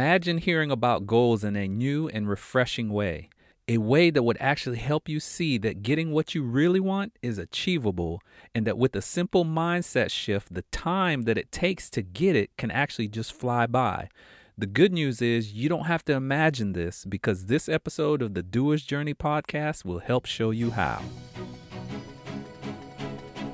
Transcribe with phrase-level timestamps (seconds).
[0.00, 3.28] Imagine hearing about goals in a new and refreshing way,
[3.68, 7.36] a way that would actually help you see that getting what you really want is
[7.36, 8.22] achievable,
[8.54, 12.48] and that with a simple mindset shift, the time that it takes to get it
[12.56, 14.08] can actually just fly by.
[14.56, 18.42] The good news is you don't have to imagine this because this episode of the
[18.42, 21.02] Doer's Journey podcast will help show you how.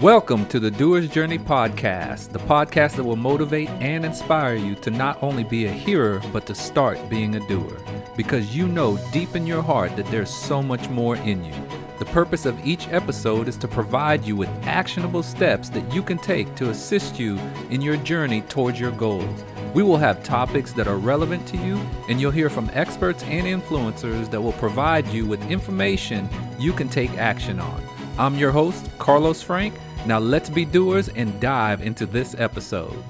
[0.01, 4.91] Welcome to the Doer's Journey podcast, the podcast that will motivate and inspire you to
[4.91, 7.79] not only be a hearer, but to start being a doer.
[8.15, 11.55] Because you know deep in your heart that there's so much more in you.
[11.99, 16.19] The purpose of each episode is to provide you with actionable steps that you can
[16.19, 17.39] take to assist you
[17.71, 19.45] in your journey towards your goals.
[19.73, 21.77] We will have topics that are relevant to you,
[22.11, 26.29] and you'll hear from experts and influencers that will provide you with information
[26.59, 27.96] you can take action on.
[28.19, 29.75] I'm your host, Carlos Frank
[30.07, 33.03] now let's be doers and dive into this episode.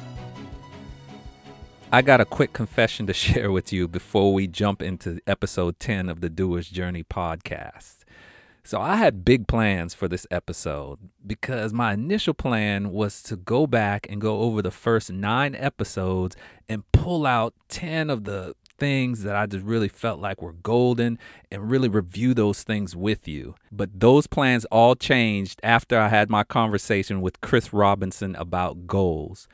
[1.93, 6.09] I got a quick confession to share with you before we jump into episode 10
[6.09, 7.97] of the Doer's Journey podcast.
[8.65, 13.67] So, I had big plans for this episode because my initial plan was to go
[13.67, 16.35] back and go over the first nine episodes
[16.67, 21.19] and pull out 10 of the things that I just really felt like were golden
[21.51, 23.55] and really review those things with you.
[23.71, 29.49] But those plans all changed after I had my conversation with Chris Robinson about goals.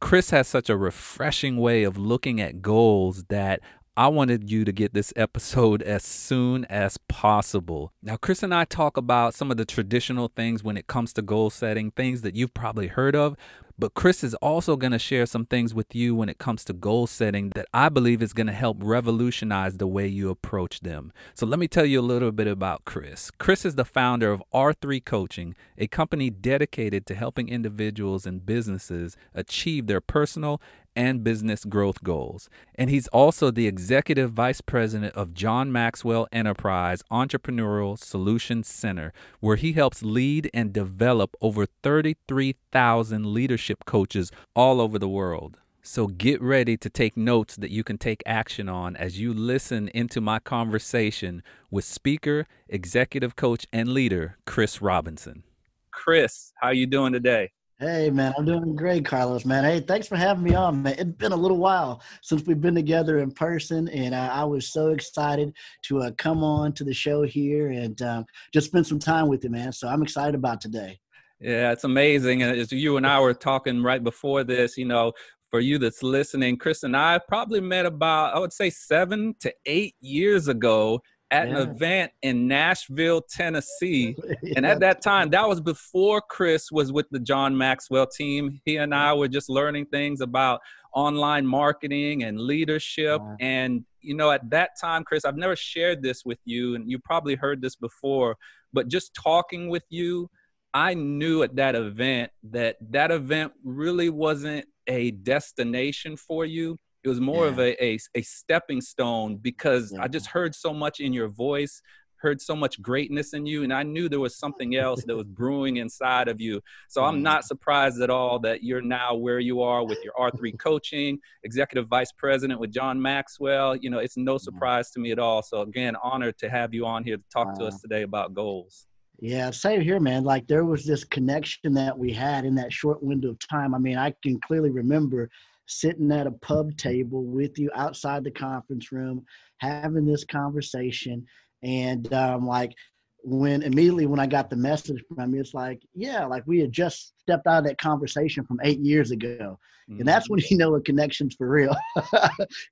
[0.00, 3.60] Chris has such a refreshing way of looking at goals that
[3.96, 7.92] I wanted you to get this episode as soon as possible.
[8.02, 11.22] Now, Chris and I talk about some of the traditional things when it comes to
[11.22, 13.36] goal setting, things that you've probably heard of,
[13.78, 16.72] but Chris is also going to share some things with you when it comes to
[16.72, 21.12] goal setting that I believe is going to help revolutionize the way you approach them.
[21.34, 23.30] So let me tell you a little bit about Chris.
[23.38, 29.16] Chris is the founder of R3 Coaching, a company dedicated to helping individuals and businesses
[29.34, 30.60] achieve their personal
[30.96, 32.48] and business growth goals.
[32.74, 39.56] And he's also the executive vice president of John Maxwell Enterprise Entrepreneurial Solutions Center, where
[39.56, 45.58] he helps lead and develop over 33,000 leadership coaches all over the world.
[45.86, 49.88] So get ready to take notes that you can take action on as you listen
[49.88, 55.42] into my conversation with speaker, executive coach, and leader Chris Robinson.
[55.90, 57.52] Chris, how are you doing today?
[57.80, 59.44] Hey man, I'm doing great, Carlos.
[59.44, 60.94] Man, hey, thanks for having me on, man.
[60.96, 64.72] It's been a little while since we've been together in person, and uh, I was
[64.72, 65.52] so excited
[65.86, 69.42] to uh, come on to the show here and um, just spend some time with
[69.42, 69.72] you, man.
[69.72, 71.00] So I'm excited about today.
[71.40, 72.44] Yeah, it's amazing.
[72.44, 75.12] And as you and I were talking right before this, you know,
[75.50, 79.52] for you that's listening, Chris and I probably met about, I would say, seven to
[79.66, 81.00] eight years ago
[81.34, 81.58] at yeah.
[81.58, 84.16] an event in Nashville, Tennessee.
[84.42, 84.54] yeah.
[84.56, 88.60] And at that time, that was before Chris was with the John Maxwell team.
[88.64, 90.60] He and I were just learning things about
[90.94, 93.20] online marketing and leadership.
[93.20, 93.36] Yeah.
[93.40, 97.00] And, you know, at that time, Chris, I've never shared this with you, and you
[97.00, 98.36] probably heard this before,
[98.72, 100.30] but just talking with you,
[100.72, 107.08] I knew at that event that that event really wasn't a destination for you it
[107.08, 107.52] was more yeah.
[107.52, 110.02] of a, a, a stepping stone because yeah.
[110.02, 110.38] I just mm-hmm.
[110.38, 111.82] heard so much in your voice,
[112.16, 115.26] heard so much greatness in you, and I knew there was something else that was
[115.28, 116.62] brewing inside of you.
[116.88, 117.24] So I'm mm-hmm.
[117.24, 121.88] not surprised at all that you're now where you are with your R3 coaching, executive
[121.88, 123.76] vice president with John Maxwell.
[123.76, 124.42] You know, it's no mm-hmm.
[124.42, 125.42] surprise to me at all.
[125.42, 128.86] So again, honored to have you on here to talk to us today about goals.
[129.20, 130.24] Yeah, same here, man.
[130.24, 133.74] Like there was this connection that we had in that short window of time.
[133.74, 135.30] I mean, I can clearly remember
[135.66, 139.24] sitting at a pub table with you outside the conference room,
[139.58, 141.24] having this conversation.
[141.62, 142.74] And um, like
[143.22, 146.72] when immediately when I got the message from you, it's like, yeah, like we had
[146.72, 149.58] just stepped out of that conversation from eight years ago.
[149.88, 150.00] Mm-hmm.
[150.00, 151.74] And that's when you know a connection's for real.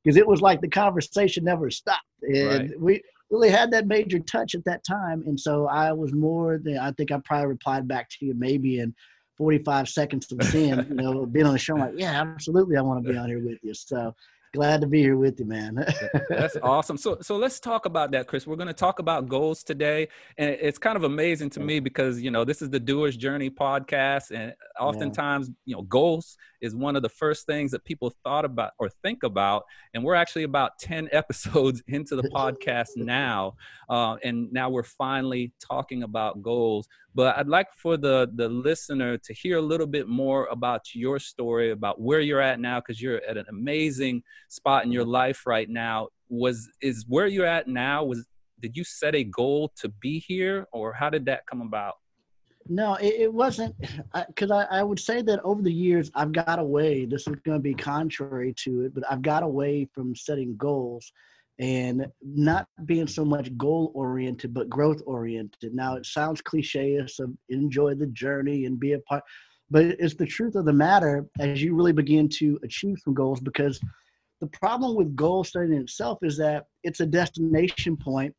[0.05, 2.01] Because it was like the conversation never stopped.
[2.23, 2.81] And right.
[2.81, 5.23] we really had that major touch at that time.
[5.27, 8.81] And so I was more than I think I probably replied back to you maybe
[8.81, 8.95] in
[9.43, 11.75] 45 seconds of seeing, you know, being on the show.
[11.75, 12.77] I'm like, yeah, absolutely.
[12.77, 13.75] I want to be on here with you.
[13.75, 14.15] So
[14.55, 15.85] glad to be here with you, man.
[16.29, 16.97] That's awesome.
[16.97, 18.47] So, so let's talk about that, Chris.
[18.47, 20.09] We're going to talk about goals today,
[20.39, 23.51] and it's kind of amazing to me because you know this is the Doer's Journey
[23.51, 25.55] podcast, and oftentimes yeah.
[25.65, 29.23] you know goals is one of the first things that people thought about or think
[29.23, 29.65] about,
[29.95, 33.55] and we're actually about ten episodes into the podcast now,
[33.93, 36.89] uh, and now we're finally talking about goals.
[37.15, 41.19] But I'd like for the the listener to hear a little bit more about your
[41.19, 45.43] story, about where you're at now, because you're at an amazing spot in your life
[45.47, 46.09] right now.
[46.31, 48.03] Was is where you're at now?
[48.03, 48.27] Was
[48.61, 51.97] did you set a goal to be here, or how did that come about?
[52.69, 53.75] No, it, it wasn't
[54.29, 57.05] because I, I, I, would say that over the years I've got away.
[57.05, 61.13] This is going to be contrary to it, but I've got away from setting goals
[61.59, 65.75] and not being so much goal oriented but growth oriented.
[65.75, 67.11] Now it sounds cliche of
[67.49, 69.23] enjoy the journey and be a part,
[69.71, 73.41] but it's the truth of the matter as you really begin to achieve some goals
[73.41, 73.81] because
[74.41, 78.35] the problem with goal setting itself is that it's a destination point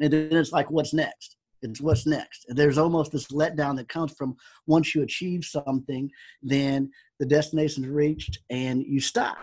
[0.00, 1.36] and then it's like what's next?
[1.62, 2.44] It's what's next.
[2.48, 6.10] There's almost this letdown that comes from once you achieve something
[6.42, 6.90] then
[7.20, 9.38] the destination is reached and you stop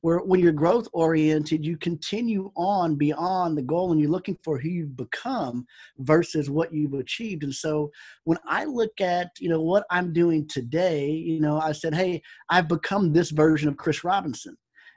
[0.00, 4.58] where when you're growth oriented you continue on beyond the goal and you're looking for
[4.58, 5.66] who you've become
[5.98, 7.90] versus what you've achieved and so
[8.24, 12.20] when i look at you know what i'm doing today you know i said hey
[12.50, 14.56] i've become this version of chris robinson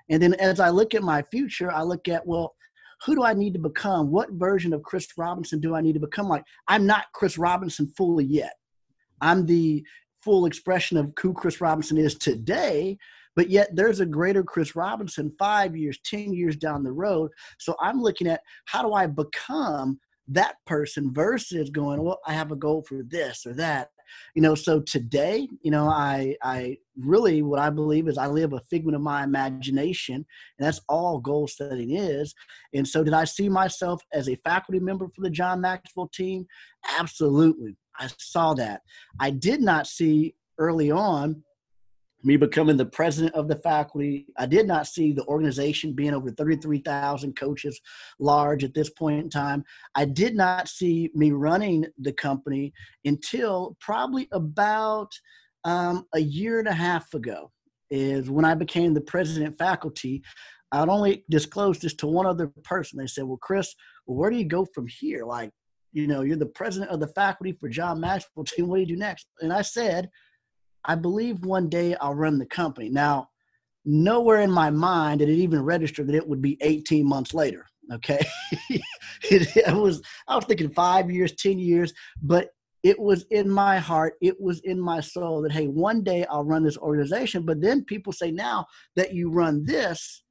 [0.09, 2.56] and then as i look at my future i look at well
[3.06, 4.12] who do I need to become?
[4.12, 6.44] What version of Chris Robinson do I need to become like?
[6.68, 8.53] I'm not Chris Robinson fully yet.
[9.21, 9.83] I'm the
[10.21, 12.98] full expression of who Chris Robinson is today,
[13.35, 17.31] but yet there's a greater Chris Robinson five years, 10 years down the road.
[17.59, 22.51] So I'm looking at how do I become that person versus going, well, I have
[22.51, 23.89] a goal for this or that.
[24.35, 28.51] You know so today you know i i really what i believe is i live
[28.51, 30.25] a figment of my imagination and
[30.59, 32.35] that's all goal setting is.
[32.73, 36.45] And so did i see myself as a faculty member for the john maxwell team?
[36.99, 37.77] Absolutely.
[37.97, 38.81] I saw that.
[39.19, 41.43] I did not see early on
[42.23, 44.27] me becoming the president of the faculty.
[44.38, 47.79] I did not see the organization being over 33,000 coaches
[48.19, 49.63] large at this point in time.
[49.95, 52.73] I did not see me running the company
[53.06, 55.12] until probably about
[55.63, 57.51] um, a year and a half ago,
[57.89, 60.24] is when I became the president faculty.
[60.71, 62.97] I'd only disclosed this to one other person.
[62.97, 63.75] They said, Well, Chris,
[64.06, 65.25] where do you go from here?
[65.25, 65.51] Like,
[65.91, 68.67] you know, you're the president of the faculty for John Maxwell team.
[68.67, 69.27] What do you do next?
[69.41, 70.09] And I said,
[70.85, 72.89] I believe one day I'll run the company.
[72.89, 73.29] Now,
[73.85, 77.65] nowhere in my mind did it even register that it would be 18 months later.
[77.91, 78.19] Okay.
[78.69, 82.49] it, it, was, I was thinking five years, 10 years, but
[82.83, 86.43] it was in my heart, it was in my soul that, hey, one day I'll
[86.43, 87.45] run this organization.
[87.45, 90.23] But then people say now that you run this,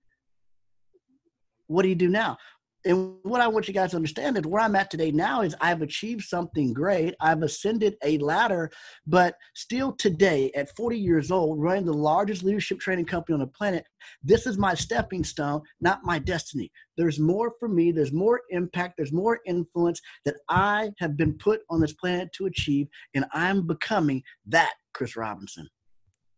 [1.69, 2.37] what do you do now?
[2.85, 5.55] And what I want you guys to understand is where I'm at today now is
[5.61, 7.15] I've achieved something great.
[7.21, 8.71] I've ascended a ladder,
[9.06, 13.47] but still today, at 40 years old, running the largest leadership training company on the
[13.47, 13.85] planet,
[14.23, 16.71] this is my stepping stone, not my destiny.
[16.97, 21.61] There's more for me, there's more impact, there's more influence that I have been put
[21.69, 25.69] on this planet to achieve, and I'm becoming that Chris Robinson.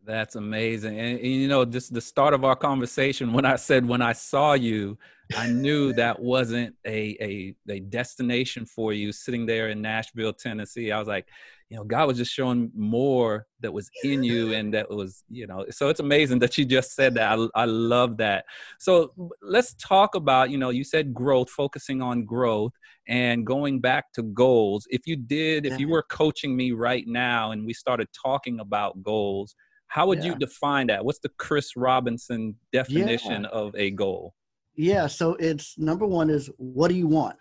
[0.05, 0.99] That's amazing.
[0.99, 4.13] And, and, you know, just the start of our conversation when I said when I
[4.13, 4.99] saw you,
[5.37, 10.91] I knew that wasn't a, a a destination for you sitting there in Nashville, Tennessee.
[10.91, 11.29] I was like,
[11.73, 15.47] you know, God was just showing more that was in you and that was, you
[15.47, 17.39] know, so it's amazing that you just said that.
[17.39, 18.45] I, I love that.
[18.79, 22.73] So let's talk about, you know, you said growth, focusing on growth
[23.09, 24.87] and going back to goals.
[24.91, 29.03] If you did, if you were coaching me right now and we started talking about
[29.03, 29.55] goals,
[29.93, 30.31] how would yeah.
[30.31, 31.05] you define that?
[31.05, 33.49] What's the Chris Robinson definition yeah.
[33.49, 34.33] of a goal?
[34.75, 37.37] Yeah, so it's number one is what do you want?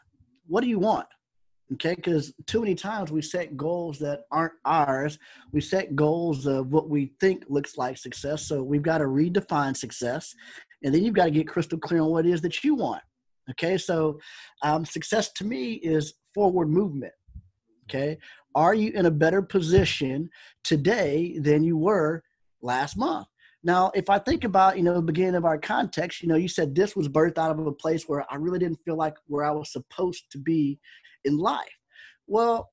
[0.48, 1.08] What do you want?
[1.72, 5.18] Okay, because too many times we set goals that aren't ours.
[5.54, 8.48] We set goals of what we think looks like success.
[8.48, 10.36] So we've got to redefine success.
[10.84, 13.02] And then you've got to get crystal clear on what it is that you want.
[13.52, 14.20] Okay, so
[14.62, 17.14] um, success to me is forward movement.
[17.90, 18.18] Okay,
[18.56, 20.30] are you in a better position
[20.66, 22.22] today than you were
[22.62, 23.28] last month.
[23.64, 26.48] Now, if I think about, you know, the beginning of our context, you know, you
[26.48, 29.46] said this was birthed out of a place where I really didn't feel like where
[29.46, 30.80] I was supposed to be
[31.26, 31.70] in life.
[32.26, 32.72] Well,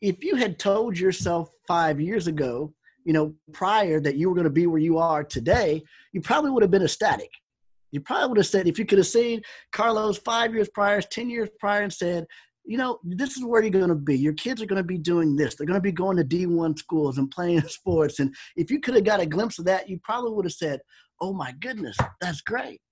[0.00, 2.72] if you had told yourself five years ago,
[3.04, 6.50] you know, prior that you were going to be where you are today, you probably
[6.50, 7.30] would have been ecstatic.
[7.90, 9.40] You probably would have said, if you could have seen
[9.72, 12.26] Carlos five years prior, 10 years prior, and said,
[12.68, 14.18] you know, this is where you're going to be.
[14.18, 15.54] Your kids are going to be doing this.
[15.54, 18.20] They're going to be going to D1 schools and playing sports.
[18.20, 20.80] And if you could have got a glimpse of that, you probably would have said,
[21.18, 22.82] oh my goodness, that's great.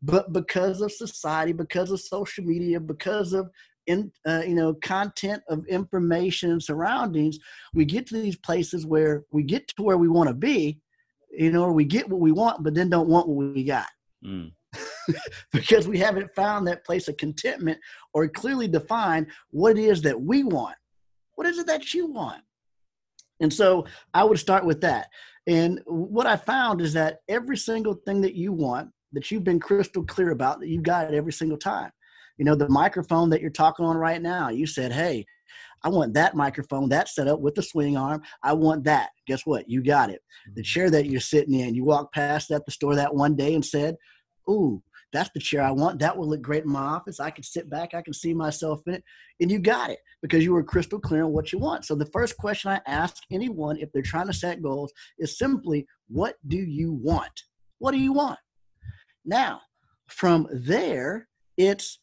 [0.00, 3.50] But because of society, because of social media, because of
[3.88, 7.38] in, uh, you know content of information and surroundings,
[7.74, 10.78] we get to these places where we get to where we want to be,
[11.30, 13.88] you know, or we get what we want, but then don't want what we got.
[14.24, 14.52] Mm.
[15.52, 17.78] because we haven't found that place of contentment
[18.14, 20.76] or clearly defined what it is that we want.
[21.34, 22.42] What is it that you want?
[23.40, 25.08] And so I would start with that.
[25.46, 29.60] And what I found is that every single thing that you want, that you've been
[29.60, 31.90] crystal clear about, that you've got it every single time.
[32.38, 35.24] You know, the microphone that you're talking on right now, you said, hey,
[35.84, 38.22] I want that microphone, that setup with the swing arm.
[38.42, 39.10] I want that.
[39.26, 39.68] Guess what?
[39.68, 40.20] You got it.
[40.54, 40.66] The mm-hmm.
[40.66, 43.64] chair that you're sitting in, you walked past at the store that one day and
[43.64, 43.96] said,
[44.48, 44.82] Ooh,
[45.12, 45.98] that's the chair I want.
[46.00, 47.20] That will look great in my office.
[47.20, 49.04] I can sit back, I can see myself in it.
[49.40, 51.84] And you got it because you were crystal clear on what you want.
[51.84, 55.86] So the first question I ask anyone if they're trying to set goals is simply,
[56.08, 57.42] What do you want?
[57.78, 58.38] What do you want?
[59.24, 59.60] Now,
[60.08, 61.98] from there, it's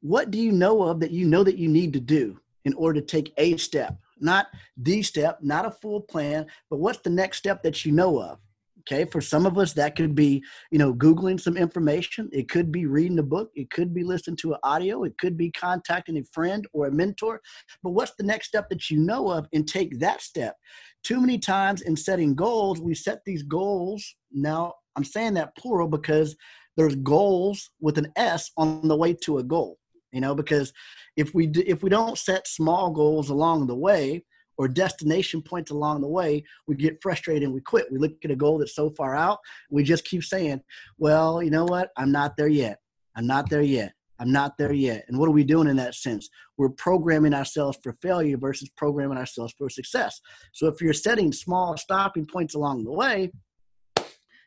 [0.00, 3.00] what do you know of that you know that you need to do in order
[3.00, 7.38] to take a step not the step not a full plan but what's the next
[7.38, 8.38] step that you know of
[8.82, 12.28] okay for some of us that could be you know googling some information.
[12.32, 13.50] It could be reading a book.
[13.54, 15.04] It could be listening to an audio.
[15.04, 17.40] It could be contacting a friend or a mentor.
[17.82, 20.56] But what's the next step that you know of and take that step?
[21.02, 24.14] Too many times in setting goals we set these goals.
[24.32, 26.36] Now i'm saying that plural because
[26.76, 29.78] there's goals with an s on the way to a goal
[30.12, 30.72] you know because
[31.16, 34.24] if we if we don't set small goals along the way
[34.58, 37.90] or destination points along the way we get frustrated and we quit.
[37.90, 39.38] We look at a goal that's so far out
[39.70, 40.60] we just keep saying
[40.98, 41.90] well you know what?
[41.96, 42.78] I'm not there yet.
[43.16, 43.92] I'm not there yet.
[44.18, 45.04] I'm not there yet.
[45.08, 46.28] And what are we doing in that sense?
[46.56, 50.20] We're programming ourselves for failure versus programming ourselves for success.
[50.52, 53.32] So if you're setting small stopping points along the way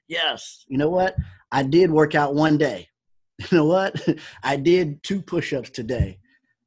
[0.07, 1.15] yes you know what?
[1.51, 2.87] I did work out one day.
[3.51, 4.01] You know what?
[4.43, 6.19] I did two push ups today.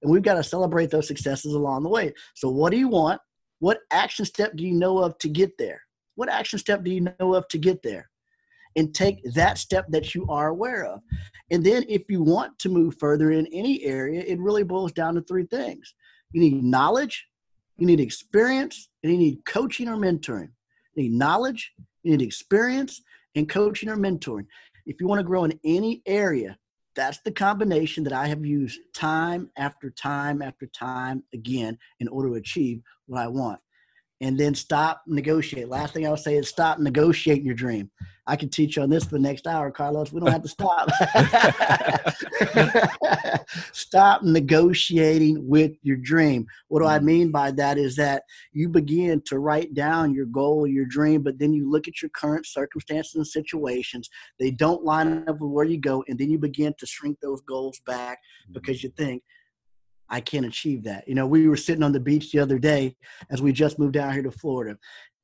[0.03, 2.13] And we've got to celebrate those successes along the way.
[2.35, 3.21] So, what do you want?
[3.61, 5.83] What action step do you know of to get there?
[6.15, 8.09] What action step do you know of to get there?
[8.77, 11.01] And take that step that you are aware of.
[11.51, 15.15] And then, if you want to move further in any area, it really boils down
[15.15, 15.95] to three things
[16.33, 17.27] you need knowledge,
[17.79, 20.51] you need experience, and you need coaching or mentoring.
[20.95, 21.73] You need knowledge,
[22.03, 23.01] you need experience,
[23.35, 24.47] and coaching or mentoring
[24.89, 26.57] if you want to grow in any area,
[26.99, 32.31] that's the combination that I have used time after time after time again in order
[32.31, 33.61] to achieve what I want
[34.21, 35.69] and then stop negotiate.
[35.69, 37.91] Last thing I'll say is stop negotiating your dream.
[38.29, 40.13] I can teach you on this for the next hour, Carlos.
[40.13, 40.91] We don't have to stop.
[43.73, 46.47] stop negotiating with your dream.
[46.69, 47.07] What do I mm-hmm.
[47.07, 51.39] mean by that is that you begin to write down your goal, your dream, but
[51.39, 54.11] then you look at your current circumstances and situations.
[54.39, 57.41] They don't line up with where you go, and then you begin to shrink those
[57.41, 58.19] goals back
[58.53, 59.23] because you think,
[60.11, 61.07] I can't achieve that.
[61.07, 62.97] You know, we were sitting on the beach the other day
[63.31, 64.79] as we just moved down here to Florida.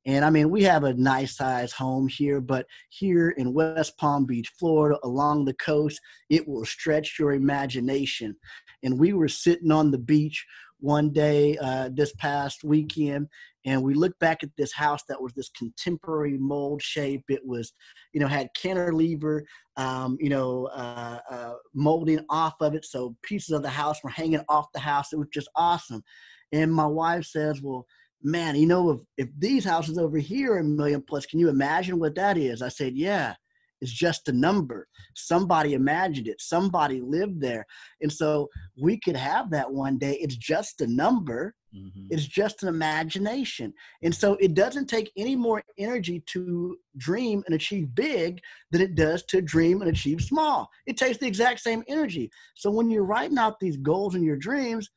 [0.07, 4.25] And I mean, we have a nice size home here, but here in West Palm
[4.25, 5.99] Beach, Florida, along the coast,
[6.29, 8.35] it will stretch your imagination.
[8.83, 10.45] And we were sitting on the beach
[10.85, 13.27] one day uh, this past weekend,
[13.65, 17.23] and we looked back at this house that was this contemporary mold shape.
[17.27, 17.73] It was,
[18.13, 19.43] you know, had cantilever,
[19.77, 24.11] um, you know, uh, uh, molding off of it, so pieces of the house were
[24.11, 25.11] hanging off the house.
[25.11, 26.03] It was just awesome.
[26.51, 27.87] And my wife says, "Well,
[28.21, 31.49] man, you know, if if these houses over here are a million plus, can you
[31.49, 33.33] imagine what that is?" I said, "Yeah."
[33.81, 34.87] It's just a number.
[35.15, 36.41] Somebody imagined it.
[36.41, 37.65] Somebody lived there.
[38.01, 40.17] And so we could have that one day.
[40.21, 41.53] It's just a number.
[41.75, 42.07] Mm-hmm.
[42.09, 43.73] It's just an imagination.
[44.01, 48.39] And so it doesn't take any more energy to dream and achieve big
[48.71, 50.69] than it does to dream and achieve small.
[50.85, 52.31] It takes the exact same energy.
[52.55, 54.89] So when you're writing out these goals and your dreams,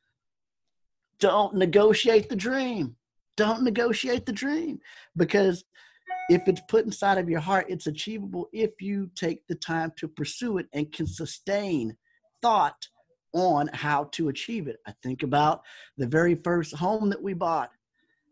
[1.19, 2.95] don't negotiate the dream.
[3.35, 4.79] Don't negotiate the dream
[5.15, 5.63] because
[6.29, 10.07] if it's put inside of your heart, it's achievable if you take the time to
[10.07, 11.95] pursue it and can sustain
[12.41, 12.87] thought
[13.33, 14.77] on how to achieve it.
[14.87, 15.61] I think about
[15.97, 17.71] the very first home that we bought.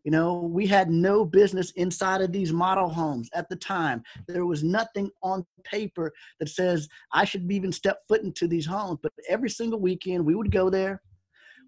[0.04, 4.04] You know, we had no business inside of these model homes at the time.
[4.27, 9.00] There was nothing on paper that says I should even step foot into these homes.
[9.04, 11.01] But every single weekend, we would go there,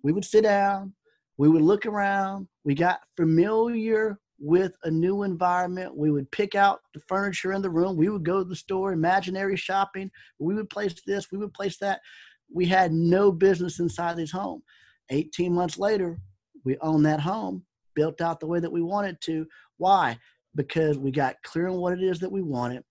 [0.03, 0.93] we would sit down,
[1.37, 2.47] we would look around.
[2.63, 5.95] We got familiar with a new environment.
[5.95, 7.97] We would pick out the furniture in the room.
[7.97, 10.09] We would go to the store, imaginary shopping.
[10.39, 12.01] We would place this, we would place that.
[12.51, 14.63] We had no business inside this home.
[15.09, 16.19] 18 months later,
[16.63, 17.63] we own that home,
[17.95, 19.45] built out the way that we wanted to.
[19.77, 20.17] Why?
[20.55, 22.83] Because we got clear on what it is that we wanted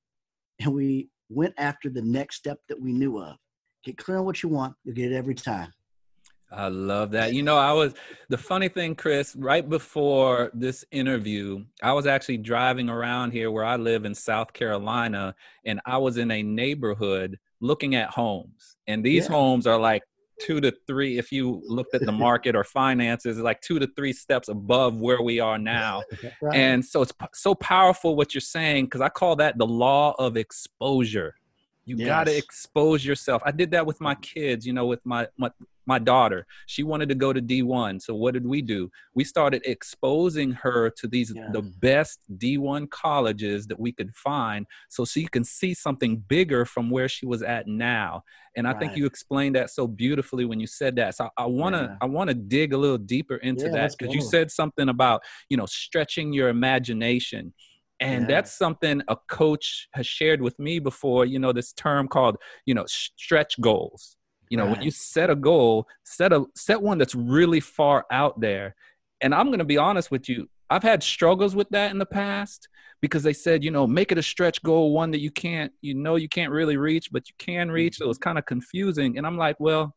[0.61, 3.37] and we went after the next step that we knew of.
[3.85, 5.73] Get clear on what you want, you'll get it every time.
[6.51, 7.35] I love that.
[7.35, 7.95] You know, I was
[8.29, 13.65] the funny thing, Chris, right before this interview, I was actually driving around here where
[13.65, 15.35] I live in South Carolina,
[15.67, 18.77] and I was in a neighborhood looking at homes.
[18.87, 19.33] And these yeah.
[19.33, 20.03] homes are like
[20.41, 24.13] two to three, if you looked at the market or finances, like two to three
[24.13, 26.03] steps above where we are now.
[26.41, 26.57] Right.
[26.57, 30.37] And so it's so powerful what you're saying, because I call that the law of
[30.37, 31.35] exposure
[31.85, 32.07] You yes.
[32.07, 33.43] got to expose yourself.
[33.45, 35.51] I did that with my kids, you know, with my, my
[35.89, 36.47] my daughter.
[36.67, 38.03] She wanted to go to D1.
[38.03, 38.91] So what did we do?
[39.15, 41.49] We started exposing her to these yeah.
[41.53, 46.91] the best D1 colleges that we could find so she can see something bigger from
[46.91, 48.23] where she was at now.
[48.55, 48.81] And I right.
[48.81, 51.15] think you explained that so beautifully when you said that.
[51.15, 51.97] So I want to.
[52.01, 55.23] I want to dig a little deeper into yeah, that because you said something about,
[55.49, 57.55] you know, stretching your imagination
[58.01, 58.37] and yeah.
[58.37, 62.75] that's something a coach has shared with me before you know this term called you
[62.75, 64.17] know stretch goals
[64.51, 64.73] you know, right.
[64.73, 68.75] when you set a goal, set a set one that's really far out there.
[69.21, 72.07] And I'm going to be honest with you, I've had struggles with that in the
[72.07, 72.69] past
[73.01, 75.95] because they said, you know, make it a stretch goal, one that you can't, you
[75.95, 77.99] know, you can't really reach, but you can reach.
[77.99, 78.19] So mm-hmm.
[78.21, 79.17] kind of confusing.
[79.17, 79.95] And I'm like, well,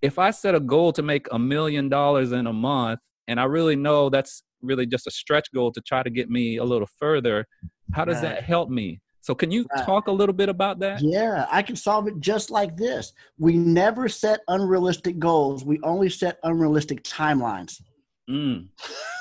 [0.00, 3.44] if I set a goal to make a million dollars in a month, and I
[3.44, 6.88] really know that's really just a stretch goal to try to get me a little
[6.98, 7.46] further,
[7.92, 8.34] how does right.
[8.34, 9.00] that help me?
[9.22, 9.86] So can you right.
[9.86, 11.00] talk a little bit about that?
[11.00, 13.12] Yeah, I can solve it just like this.
[13.38, 15.64] We never set unrealistic goals.
[15.64, 17.80] We only set unrealistic timelines.
[18.28, 18.68] Mm.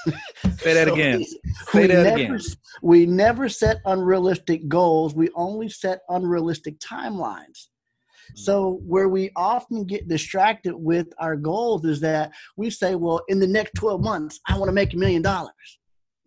[0.58, 1.20] Say that so again.
[1.20, 1.26] We,
[1.72, 2.40] Say that never, again.
[2.82, 5.14] We never set unrealistic goals.
[5.14, 7.68] We only set unrealistic timelines.
[8.36, 8.88] So mm.
[8.88, 13.48] where we often get distracted with our goals is that we say, well, in the
[13.48, 15.80] next 12 months, I want to make a million dollars.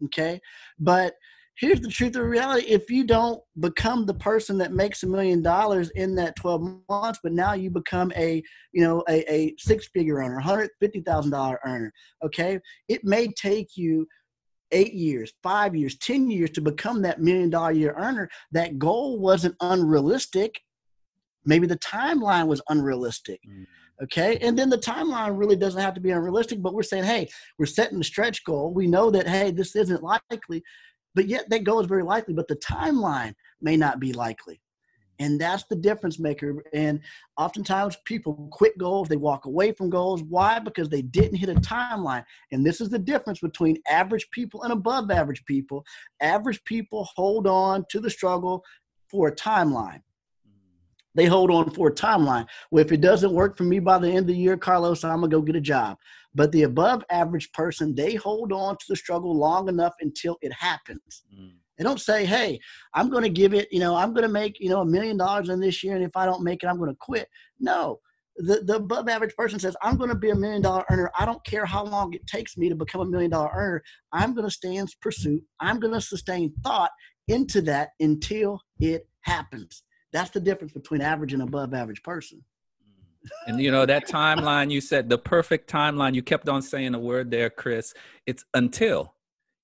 [0.04, 0.40] Okay.
[0.78, 1.14] But
[1.57, 2.67] here's the truth of reality.
[2.67, 7.21] If you don't become the person that makes a million dollars in that 12 months
[7.23, 8.43] but now you become a
[8.73, 11.93] you know a, a six figure earner $150000 earner
[12.25, 12.59] okay?
[12.89, 14.07] It may take you
[14.73, 18.29] eight years five years ten years to become that million dollar year earner.
[18.53, 20.61] That goal wasn't unrealistic.
[21.45, 23.67] Maybe the timeline was unrealistic mm.
[24.03, 24.39] okay?
[24.39, 27.67] And then the timeline really doesn't have to be unrealistic but we're saying hey we're
[27.67, 28.73] setting a stretch goal.
[28.73, 30.65] We know that hey this isn't likely
[31.14, 34.61] but yet that goal is very likely, but the timeline may not be likely.
[35.21, 36.64] And that's the difference maker.
[36.73, 37.00] And
[37.37, 40.23] oftentimes people quit goals, they walk away from goals.
[40.23, 40.59] Why?
[40.59, 42.25] Because they didn't hit a timeline.
[42.50, 45.85] And this is the difference between average people and above average people.
[46.21, 48.64] Average people hold on to the struggle
[49.09, 50.00] for a timeline.
[51.14, 52.47] They hold on for a timeline.
[52.73, 55.21] Well, if it doesn't work for me by the end of the year, Carlos, I'm
[55.21, 55.96] going to go get a job.
[56.35, 60.53] But the above average person, they hold on to the struggle long enough until it
[60.53, 61.23] happens.
[61.33, 61.53] Mm.
[61.79, 62.61] They don't say, hey,
[62.94, 65.16] I'm going to give it, you know, I'm going to make, you know, a million
[65.16, 65.97] dollars in this year.
[65.97, 67.29] And if I don't make it, I'm going to quit.
[67.59, 68.01] No,
[68.37, 71.11] the, the above average person says, I'm going to be a million dollar earner.
[71.18, 73.83] I don't care how long it takes me to become a million dollar earner.
[74.12, 75.42] I'm going to stay in pursuit.
[75.61, 76.90] I'm going to sustain thought
[77.29, 79.83] into that until it happens.
[80.12, 82.44] That's the difference between average and above average person
[83.47, 86.99] and you know that timeline you said the perfect timeline you kept on saying the
[86.99, 87.95] word there chris
[88.27, 89.15] it's until.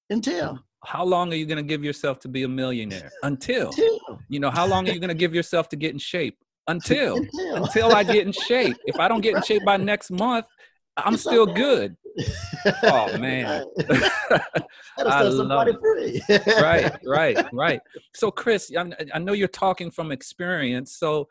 [0.08, 0.58] Until.
[0.84, 3.10] How long are you going to give yourself to be a millionaire?
[3.22, 4.20] Until, until.
[4.28, 6.38] you know how long are you going to give yourself to get in shape?
[6.66, 7.16] Until.
[7.16, 8.76] Until, until i get in shape.
[8.86, 10.46] If i don't get in shape by next month
[10.96, 11.54] i'm it's still okay.
[11.54, 11.96] good.
[12.82, 13.64] Oh man.
[14.98, 15.68] I love
[16.60, 17.80] right right right.
[18.14, 20.92] So chris I, I know you're talking from experience.
[20.92, 21.28] So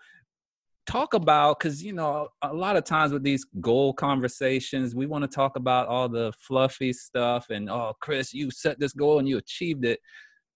[0.89, 5.21] talk about because you know a lot of times with these goal conversations we want
[5.21, 9.29] to talk about all the fluffy stuff and oh chris you set this goal and
[9.29, 9.99] you achieved it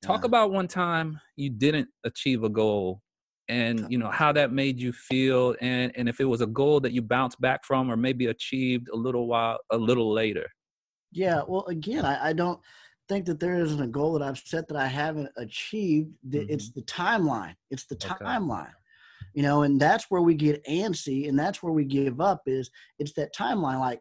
[0.01, 0.27] talk yeah.
[0.27, 2.99] about one time you didn't achieve a goal
[3.47, 6.79] and you know how that made you feel and and if it was a goal
[6.79, 10.47] that you bounced back from or maybe achieved a little while a little later
[11.11, 12.59] yeah well again i, I don't
[13.07, 16.49] think that there isn't a goal that i've set that i haven't achieved mm-hmm.
[16.49, 18.25] it's the timeline it's the okay.
[18.25, 18.71] timeline
[19.33, 22.69] you know and that's where we get antsy and that's where we give up is
[22.99, 23.99] it's that timeline like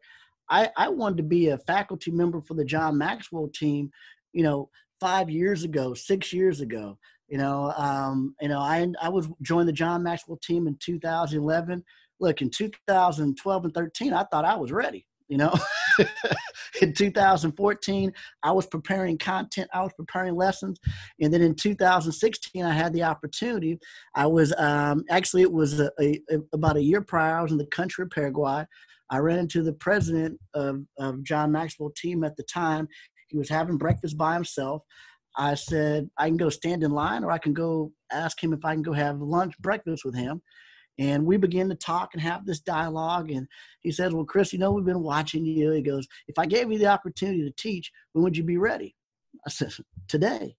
[0.51, 3.91] i i wanted to be a faculty member for the john maxwell team
[4.33, 4.69] you know
[5.01, 9.69] five years ago six years ago you know um you know i i was joined
[9.69, 11.83] the john maxwell team in 2011
[12.21, 15.55] look in 2012 and 13 i thought i was ready you know?
[16.81, 20.81] In 2014 i was preparing content i was preparing lessons
[21.21, 23.79] and then in 2016 i had the opportunity.
[24.15, 26.19] I was um, actually it was a, a,
[26.53, 28.65] about a year prior i was in the country of paraguay.
[29.11, 32.89] I ran into the president of, of john maxwell team at the time.
[33.29, 34.83] He was having breakfast by himself.
[35.37, 38.65] I said i can go stand in line or i can go ask him if
[38.65, 40.43] i can go have lunch breakfast with him
[40.99, 43.31] and we began to talk and have this dialogue.
[43.31, 43.47] And
[43.81, 45.73] he says, Well, Chris, you know, we've been watching you.
[45.73, 48.95] He goes, If I gave you the opportunity to teach, when would you be ready?
[49.47, 49.73] I said,
[50.09, 50.57] Today.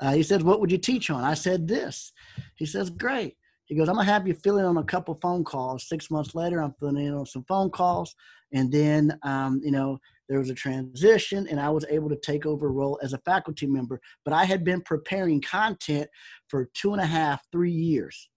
[0.00, 1.24] Uh, he said, What would you teach on?
[1.24, 2.12] I said, This.
[2.56, 3.36] He says, Great.
[3.66, 5.88] He goes, I'm going to have you fill in on a couple phone calls.
[5.88, 8.14] Six months later, I'm filling in on some phone calls.
[8.52, 12.44] And then, um, you know, there was a transition and I was able to take
[12.44, 14.00] over a role as a faculty member.
[14.24, 16.08] But I had been preparing content
[16.48, 18.28] for two and a half, three years.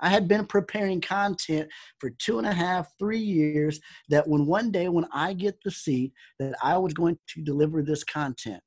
[0.00, 4.70] I had been preparing content for two and a half, three years that when one
[4.70, 8.62] day when I get the seat that I was going to deliver this content.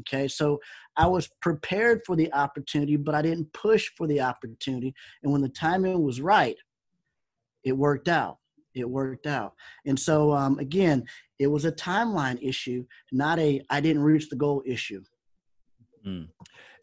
[0.00, 0.60] Okay, so
[0.96, 4.94] I was prepared for the opportunity, but I didn't push for the opportunity.
[5.22, 6.56] And when the timing was right,
[7.64, 8.38] it worked out.
[8.74, 9.54] It worked out.
[9.86, 11.04] And so, um, again,
[11.38, 15.02] it was a timeline issue, not a I didn't reach the goal issue.
[16.06, 16.28] Mm.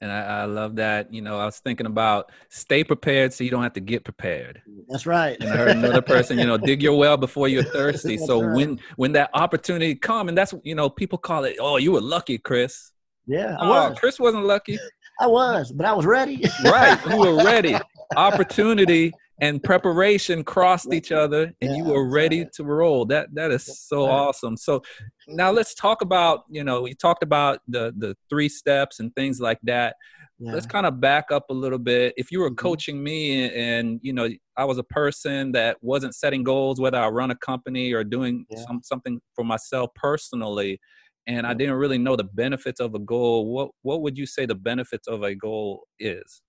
[0.01, 1.13] And I, I, love that.
[1.13, 4.61] You know, I was thinking about stay prepared so you don't have to get prepared.
[4.89, 5.37] That's right.
[5.39, 8.17] And I heard another person, you know, dig your well before you're thirsty.
[8.27, 8.55] so right.
[8.55, 12.01] when when that opportunity come, and that's you know, people call it, oh, you were
[12.01, 12.91] lucky, Chris.
[13.27, 13.99] Yeah, I oh, was.
[13.99, 14.77] Chris wasn't lucky.
[15.19, 16.43] I was, but I was ready.
[16.65, 17.75] right, you were ready.
[18.15, 23.05] Opportunity and preparation crossed each other, and yeah, you were ready to roll.
[23.05, 24.55] That that is so awesome.
[24.55, 24.81] So
[25.27, 29.39] now let's talk about you know we talked about the the three steps and things
[29.39, 29.95] like that.
[30.39, 30.53] Yeah.
[30.53, 32.13] Let's kind of back up a little bit.
[32.17, 32.55] If you were mm-hmm.
[32.55, 36.97] coaching me and, and, you know I was a person that wasn't setting goals, whether
[36.97, 38.63] I run a company or doing yeah.
[38.67, 40.79] some, something for myself personally,
[41.27, 44.45] and I didn't really know the benefits of a goal, what what would you say
[44.45, 46.41] the benefits of a goal is?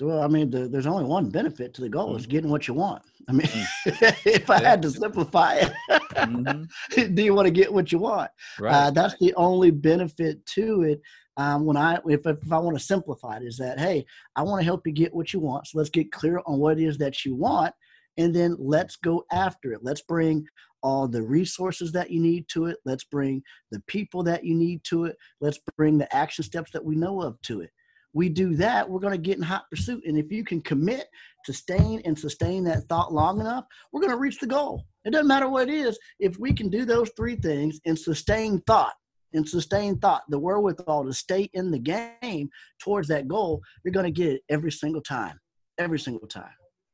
[0.00, 2.18] Well, I mean, the, there's only one benefit to the goal: mm-hmm.
[2.18, 3.02] is getting what you want.
[3.28, 4.26] I mean, mm.
[4.26, 7.14] if I had to simplify it, mm-hmm.
[7.14, 8.30] do you want to get what you want?
[8.60, 8.72] Right.
[8.72, 11.00] Uh, that's the only benefit to it.
[11.36, 14.06] Um, when I if, if I want to simplify it, is that hey,
[14.36, 15.66] I want to help you get what you want.
[15.66, 17.74] So let's get clear on what it is that you want,
[18.16, 19.80] and then let's go after it.
[19.82, 20.46] Let's bring
[20.82, 22.76] all the resources that you need to it.
[22.84, 25.16] Let's bring the people that you need to it.
[25.40, 27.70] Let's bring the action steps that we know of to it.
[28.14, 30.04] We do that, we're going to get in hot pursuit.
[30.06, 31.06] And if you can commit
[31.44, 34.84] to staying and sustain that thought long enough, we're going to reach the goal.
[35.04, 35.98] It doesn't matter what it is.
[36.18, 38.94] If we can do those three things and sustain thought,
[39.34, 42.48] and sustain thought, the wherewithal to stay in the game
[42.80, 45.38] towards that goal, you're going to get it every single time.
[45.78, 46.50] Every single time.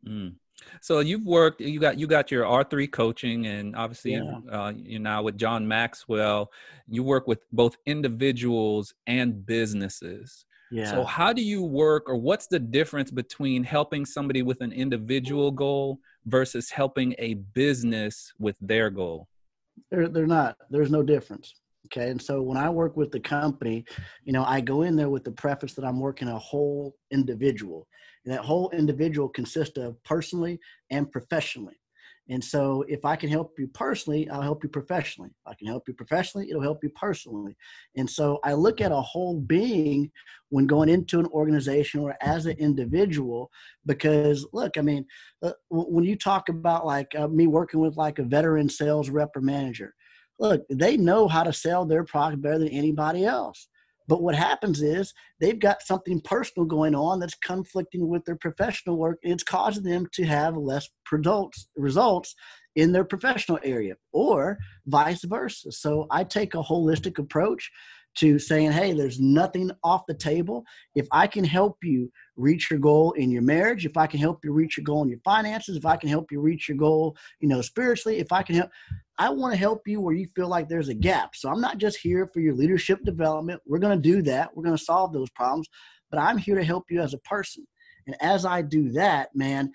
[0.07, 0.35] Mm.
[0.81, 4.39] So you've worked, you got you got your R three coaching, and obviously yeah.
[4.51, 6.51] uh, you're now with John Maxwell.
[6.89, 10.45] You work with both individuals and businesses.
[10.71, 10.91] Yeah.
[10.91, 15.51] So how do you work, or what's the difference between helping somebody with an individual
[15.51, 19.29] goal versus helping a business with their goal?
[19.91, 20.57] They're they're not.
[20.71, 21.55] There's no difference.
[21.87, 22.11] Okay.
[22.11, 23.85] And so when I work with the company,
[24.25, 27.87] you know, I go in there with the preface that I'm working a whole individual.
[28.25, 30.59] And that whole individual consists of personally
[30.91, 31.79] and professionally.
[32.29, 35.31] And so if I can help you personally, I'll help you professionally.
[35.31, 37.55] If I can help you professionally, it'll help you personally.
[37.97, 40.11] And so I look at a whole being
[40.49, 43.51] when going into an organization or as an individual,
[43.85, 45.05] because look, I mean,
[45.43, 49.37] uh, when you talk about like uh, me working with like a veteran sales rep
[49.37, 49.95] or manager,
[50.39, 53.69] look, they know how to sell their product better than anybody else.
[54.07, 58.99] But what happens is they've got something personal going on that's conflicting with their professional
[58.99, 59.19] work.
[59.25, 62.35] And it's causing them to have less results results
[62.77, 65.71] in their professional area, or vice versa.
[65.71, 67.71] So I take a holistic approach
[68.17, 70.65] to saying, hey, there's nothing off the table.
[70.95, 74.45] If I can help you reach your goal in your marriage, if I can help
[74.45, 77.17] you reach your goal in your finances, if I can help you reach your goal,
[77.41, 78.71] you know, spiritually, if I can help,
[79.19, 81.37] I want to help you where you feel like there's a gap.
[81.37, 83.63] So I'm not just here for your leadership development.
[83.67, 84.55] We're going to do that.
[84.55, 85.69] We're going to solve those problems,
[86.11, 87.67] but I'm here to help you as a person.
[88.07, 89.73] And as I do that, man,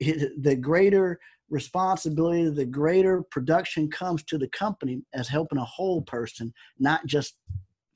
[0.00, 1.18] the greater
[1.50, 7.36] responsibility, the greater production comes to the company as helping a whole person, not just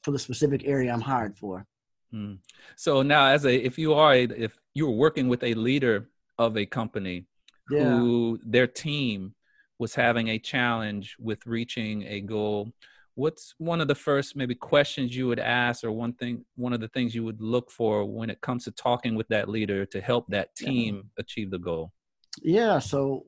[0.02, 1.66] for the specific area I'm hired for.
[2.10, 2.34] Hmm.
[2.76, 6.56] So now, as a if you are a, if you're working with a leader of
[6.56, 7.26] a company
[7.70, 7.84] yeah.
[7.84, 9.34] who their team
[9.82, 12.70] was having a challenge with reaching a goal,
[13.16, 16.80] what's one of the first maybe questions you would ask, or one thing, one of
[16.80, 20.00] the things you would look for when it comes to talking with that leader to
[20.00, 21.92] help that team achieve the goal?
[22.40, 22.78] Yeah.
[22.78, 23.24] So,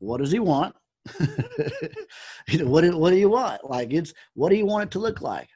[0.00, 0.74] what does he want?
[2.62, 3.64] what, what do you want?
[3.64, 5.48] Like, it's what do you want it to look like?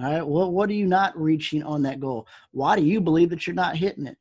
[0.00, 0.26] All right.
[0.26, 2.26] Well, what are you not reaching on that goal?
[2.50, 4.18] Why do you believe that you're not hitting it?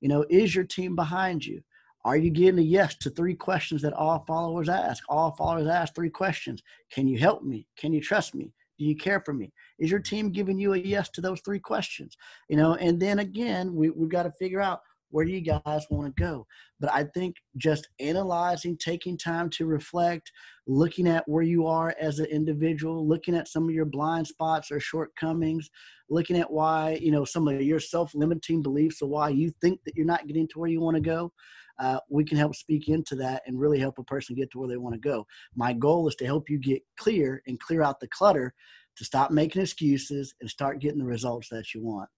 [0.00, 1.60] You know, is your team behind you?
[2.04, 5.02] Are you getting a yes to three questions that all followers ask?
[5.08, 6.62] All followers ask three questions.
[6.92, 7.66] Can you help me?
[7.78, 8.52] Can you trust me?
[8.78, 9.52] Do you care for me?
[9.78, 12.16] Is your team giving you a yes to those three questions?
[12.48, 15.86] You know, and then again, we, we've got to figure out where do you guys
[15.90, 16.44] want to go?
[16.80, 20.30] But I think just analyzing, taking time to reflect,
[20.66, 24.72] looking at where you are as an individual, looking at some of your blind spots
[24.72, 25.70] or shortcomings,
[26.10, 29.78] looking at why, you know, some of your self limiting beliefs or why you think
[29.84, 31.32] that you're not getting to where you want to go.
[31.78, 34.68] Uh, we can help speak into that and really help a person get to where
[34.68, 35.26] they want to go.
[35.54, 38.54] My goal is to help you get clear and clear out the clutter
[38.96, 42.08] to stop making excuses and start getting the results that you want.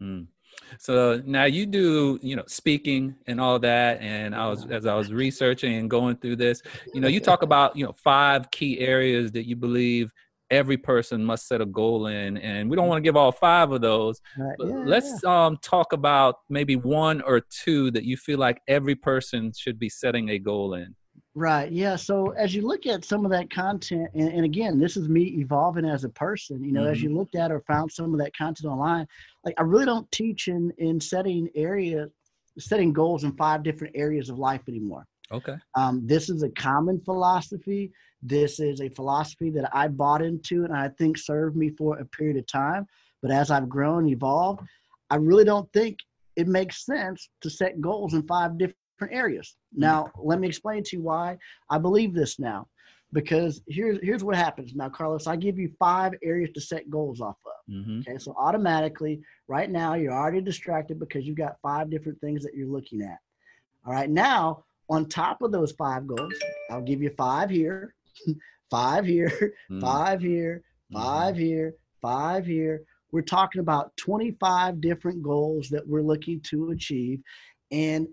[0.00, 0.26] Mm.
[0.78, 4.00] So now you do, you know, speaking and all that.
[4.00, 6.62] And I was, as I was researching and going through this,
[6.94, 10.10] you know, you talk about, you know, five key areas that you believe
[10.50, 12.36] every person must set a goal in.
[12.38, 14.20] And we don't want to give all five of those.
[14.38, 14.56] Right.
[14.58, 15.46] Yeah, let's yeah.
[15.46, 19.88] um, talk about maybe one or two that you feel like every person should be
[19.88, 20.94] setting a goal in.
[21.34, 21.70] Right.
[21.70, 21.96] Yeah.
[21.96, 25.36] So as you look at some of that content, and, and again, this is me
[25.38, 26.64] evolving as a person.
[26.64, 26.92] You know, mm-hmm.
[26.92, 29.06] as you looked at or found some of that content online,
[29.44, 32.08] like I really don't teach in in setting area,
[32.58, 35.06] setting goals in five different areas of life anymore.
[35.30, 35.56] Okay.
[35.74, 37.92] Um, this is a common philosophy.
[38.26, 42.04] This is a philosophy that I bought into, and I think served me for a
[42.04, 42.86] period of time.
[43.22, 44.62] But as I've grown, evolved,
[45.10, 45.98] I really don't think
[46.34, 48.76] it makes sense to set goals in five different
[49.12, 49.56] areas.
[49.72, 49.82] Mm-hmm.
[49.82, 51.38] Now, let me explain to you why
[51.70, 52.66] I believe this now.
[53.12, 54.74] Because here's here's what happens.
[54.74, 57.72] Now, Carlos, I give you five areas to set goals off of.
[57.72, 58.00] Mm-hmm.
[58.00, 62.54] Okay, so automatically, right now, you're already distracted because you've got five different things that
[62.54, 63.18] you're looking at.
[63.86, 66.34] All right, now on top of those five goals,
[66.70, 67.94] I'll give you five here,
[68.70, 69.80] five here, mm-hmm.
[69.80, 72.82] five here, five here, five here.
[73.12, 77.20] We're talking about 25 different goals that we're looking to achieve.
[77.70, 78.08] And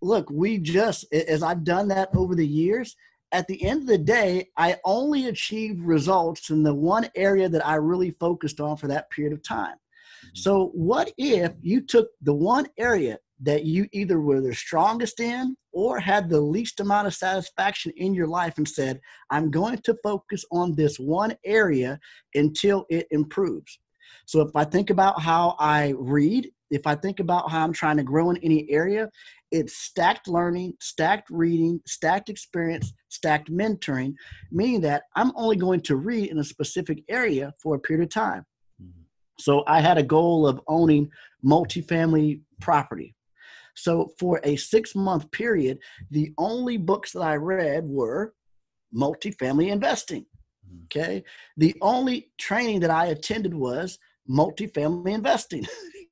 [0.00, 2.96] look, we just, as I've done that over the years,
[3.32, 7.66] at the end of the day, I only achieved results in the one area that
[7.66, 9.74] I really focused on for that period of time.
[9.74, 10.28] Mm-hmm.
[10.34, 15.56] So, what if you took the one area that you either were the strongest in
[15.74, 19.96] or had the least amount of satisfaction in your life and said, I'm going to
[20.02, 21.98] focus on this one area
[22.34, 23.78] until it improves?
[24.26, 27.96] So, if I think about how I read, if I think about how I'm trying
[27.98, 29.10] to grow in any area,
[29.50, 34.14] it's stacked learning, stacked reading, stacked experience, stacked mentoring,
[34.50, 38.10] meaning that I'm only going to read in a specific area for a period of
[38.10, 38.44] time.
[38.82, 39.02] Mm-hmm.
[39.38, 41.10] So I had a goal of owning
[41.44, 43.13] multifamily property.
[43.74, 45.78] So for a six month period,
[46.10, 48.34] the only books that I read were
[48.94, 50.26] multifamily investing.
[50.66, 50.84] Mm-hmm.
[50.84, 51.24] Okay.
[51.56, 53.98] The only training that I attended was
[54.30, 55.66] multifamily investing.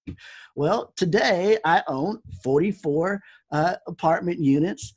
[0.56, 3.22] well, today I own 44
[3.52, 4.94] uh, apartment units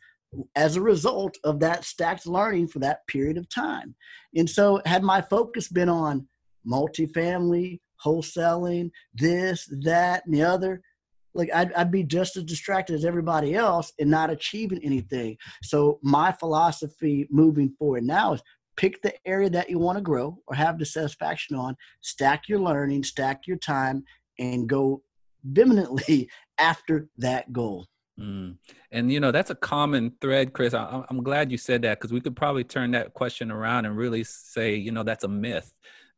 [0.56, 3.96] as a result of that stacked learning for that period of time.
[4.36, 6.28] And so, had my focus been on
[6.68, 10.82] multifamily, wholesaling, this, that, and the other,
[11.36, 15.38] like I'd, I'd be just as distracted as everybody else and not achieving anything.
[15.62, 18.42] So, my philosophy moving forward now is
[18.78, 22.60] pick the area that you want to grow or have the satisfaction on, stack your
[22.60, 24.04] learning, stack your time,
[24.40, 25.02] and go
[25.44, 27.88] vehemently after that goal.
[28.20, 28.56] Mm.
[28.92, 30.74] And you know that's a common thread, Chris.
[30.74, 33.98] I, am glad you said that because we could probably turn that question around and
[33.98, 35.74] really say, you know, that's a myth.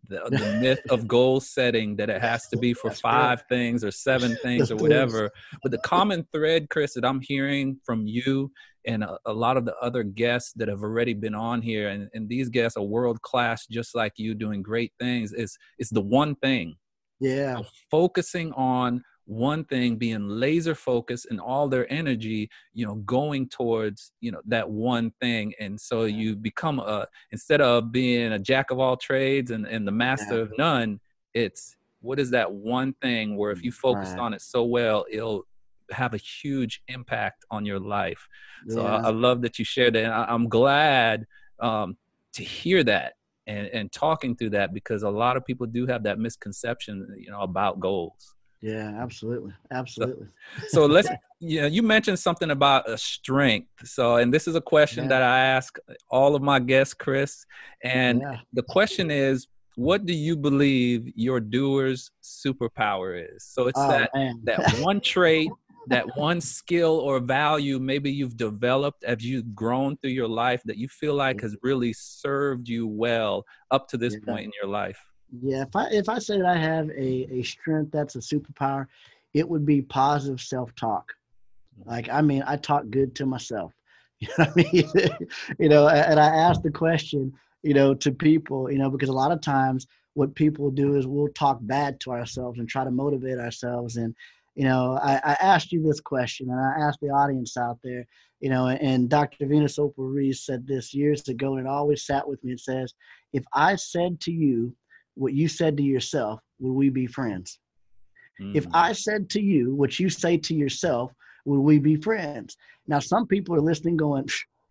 [0.10, 3.84] The, the myth of goal setting that it has to be for that's five things
[3.84, 5.32] or seven things or whatever.
[5.62, 8.52] But the common thread, Chris, that I'm hearing from you
[8.86, 12.10] and a, a, lot of the other guests that have already been on here, and,
[12.13, 15.34] and these guests are world class, just like you, doing great things.
[15.34, 16.76] Is is the one thing?
[17.20, 22.96] Yeah, so focusing on one thing being laser focused and all their energy you know
[22.96, 28.32] going towards you know that one thing and so you become a instead of being
[28.32, 30.42] a jack of all trades and, and the master yeah.
[30.42, 31.00] of none
[31.34, 34.20] it's what is that one thing where if you focus right.
[34.20, 35.46] on it so well it'll
[35.92, 38.30] have a huge impact on your life
[38.70, 38.96] so yeah.
[38.96, 41.26] I, I, love that you shared that and I, am glad
[41.60, 41.98] um,
[42.34, 43.13] to hear that
[43.46, 47.30] and, and talking through that because a lot of people do have that misconception you
[47.30, 50.28] know about goals yeah, absolutely, absolutely.
[50.67, 51.10] So, so let's.
[51.39, 53.70] You know, you mentioned something about a strength.
[53.88, 55.10] So, and this is a question yeah.
[55.10, 55.78] that I ask
[56.10, 57.46] all of my guests, Chris.
[57.84, 58.38] And yeah.
[58.54, 63.43] the question is, what do you believe your doer's superpower is?
[63.43, 64.41] So it's oh, that man.
[64.46, 65.52] that one trait,
[65.89, 70.78] that one skill or value maybe you've developed as you've grown through your life that
[70.78, 74.26] you feel like has really served you well up to this yeah.
[74.26, 75.00] point in your life.
[75.42, 78.88] Yeah, if I if I said I have a, a strength that's a superpower,
[79.34, 81.13] it would be positive self talk.
[81.86, 83.74] Like I mean, I talk good to myself.
[84.20, 84.90] You know I mean?
[85.60, 89.13] you know, and I ask the question, you know, to people, you know, because a
[89.13, 89.86] lot of times
[90.16, 93.98] what people do is we'll talk bad to ourselves and try to motivate ourselves.
[93.98, 94.16] And,
[94.56, 98.08] you know, I, I asked you this question and I asked the audience out there,
[98.40, 99.46] you know, and Dr.
[99.46, 102.54] Venus Opal Reese said this years ago, and it always sat with me.
[102.54, 102.96] It says,
[103.34, 104.74] if I said to you
[105.18, 107.60] what you said to yourself, would we be friends?
[108.42, 108.56] Mm.
[108.56, 111.12] If I said to you what you say to yourself,
[111.46, 112.58] would we be friends?
[112.88, 114.28] Now, some people are listening going,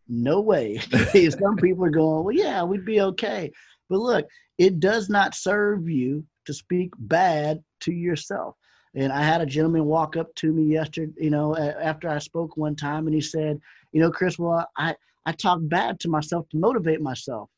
[0.09, 0.79] no way.
[1.31, 3.51] some people are going, well, yeah, we'd be okay.
[3.89, 4.27] But look,
[4.59, 8.57] it does not serve you to speak bad to yourself.
[8.95, 12.57] And I had a gentleman walk up to me yesterday, you know, after I spoke
[12.57, 13.61] one time, and he said,
[13.93, 17.51] "You know, Chris, well, I I talk bad to myself to motivate myself."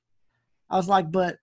[0.68, 1.38] I was like, "But,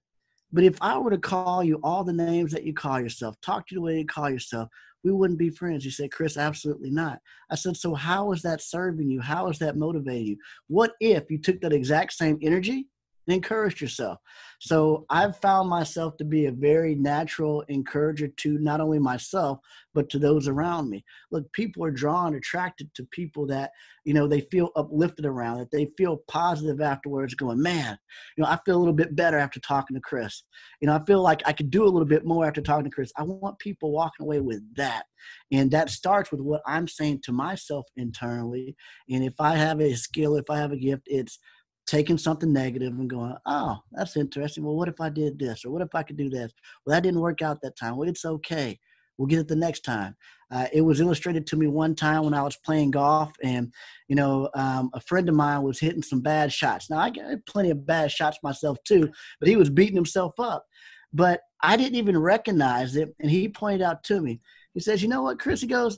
[0.56, 3.68] but if I were to call you all the names that you call yourself, talk
[3.68, 4.70] to you the way you call yourself,
[5.04, 8.62] we wouldn't be friends." You said, "Chris, absolutely not." I said, "So how is that
[8.62, 9.20] serving you?
[9.20, 10.38] How is that motivating you?
[10.68, 12.88] What if you took that exact same energy?"
[13.28, 14.20] And encouraged yourself.
[14.60, 19.60] So I've found myself to be a very natural encourager to not only myself,
[19.94, 21.04] but to those around me.
[21.32, 23.72] Look, people are drawn, attracted to people that,
[24.04, 27.98] you know, they feel uplifted around, that they feel positive afterwards, going, man,
[28.36, 30.44] you know, I feel a little bit better after talking to Chris.
[30.82, 32.96] You know, I feel like I could do a little bit more after talking to
[32.96, 33.12] Chris.
[33.18, 35.06] I want people walking away with that.
[35.52, 38.76] And that starts with what I'm saying to myself internally.
[39.10, 41.40] And if I have a skill, if I have a gift, it's
[41.86, 44.64] taking something negative and going, oh, that's interesting.
[44.64, 45.66] Well, what if I did this?
[45.66, 46.52] Or what if I could do this?
[46.86, 47.96] Well, that didn't work out that time.
[47.96, 48.80] Well, it's okay.
[49.18, 50.16] We'll get it the next time.
[50.52, 53.74] Uh, it was illustrated to me one time when I was playing golf, and
[54.08, 56.90] you know, um, a friend of mine was hitting some bad shots.
[56.90, 60.66] Now I got plenty of bad shots myself too, but he was beating himself up.
[61.14, 64.42] But I didn't even recognize it, and he pointed out to me.
[64.74, 65.98] He says, "You know what, Chris?" He goes,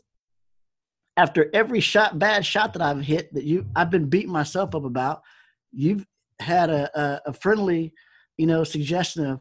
[1.18, 4.86] "After every shot, bad shot that I've hit, that you, I've been beating myself up
[4.86, 5.24] about."
[5.72, 6.06] You've
[6.40, 7.94] had a, a, a friendly,
[8.38, 9.40] you know, suggestion of,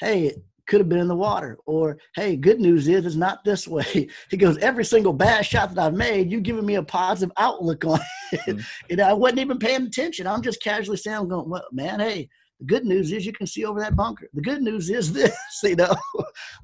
[0.00, 3.44] hey, it could have been in the water, or hey, good news is it's not
[3.44, 4.08] this way.
[4.30, 7.84] He goes, every single bad shot that I've made, you've given me a positive outlook
[7.84, 8.00] on
[8.32, 8.40] it.
[8.40, 8.60] Mm-hmm.
[8.90, 10.26] and I wasn't even paying attention.
[10.26, 13.46] I'm just casually saying, I'm going, well, man, hey, the good news is you can
[13.46, 14.28] see over that bunker.
[14.34, 15.94] The good news is this, you know,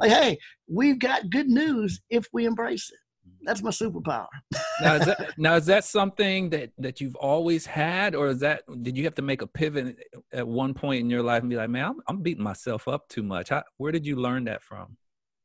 [0.00, 2.98] like, hey, we've got good news if we embrace it
[3.44, 4.26] that's my superpower.
[4.80, 8.62] now, is that, now, is that something that that you've always had, or is that
[8.82, 9.96] did you have to make a pivot
[10.32, 13.08] at one point in your life and be like, man, I'm, I'm beating myself up
[13.08, 13.48] too much?
[13.50, 14.96] How, where did you learn that from?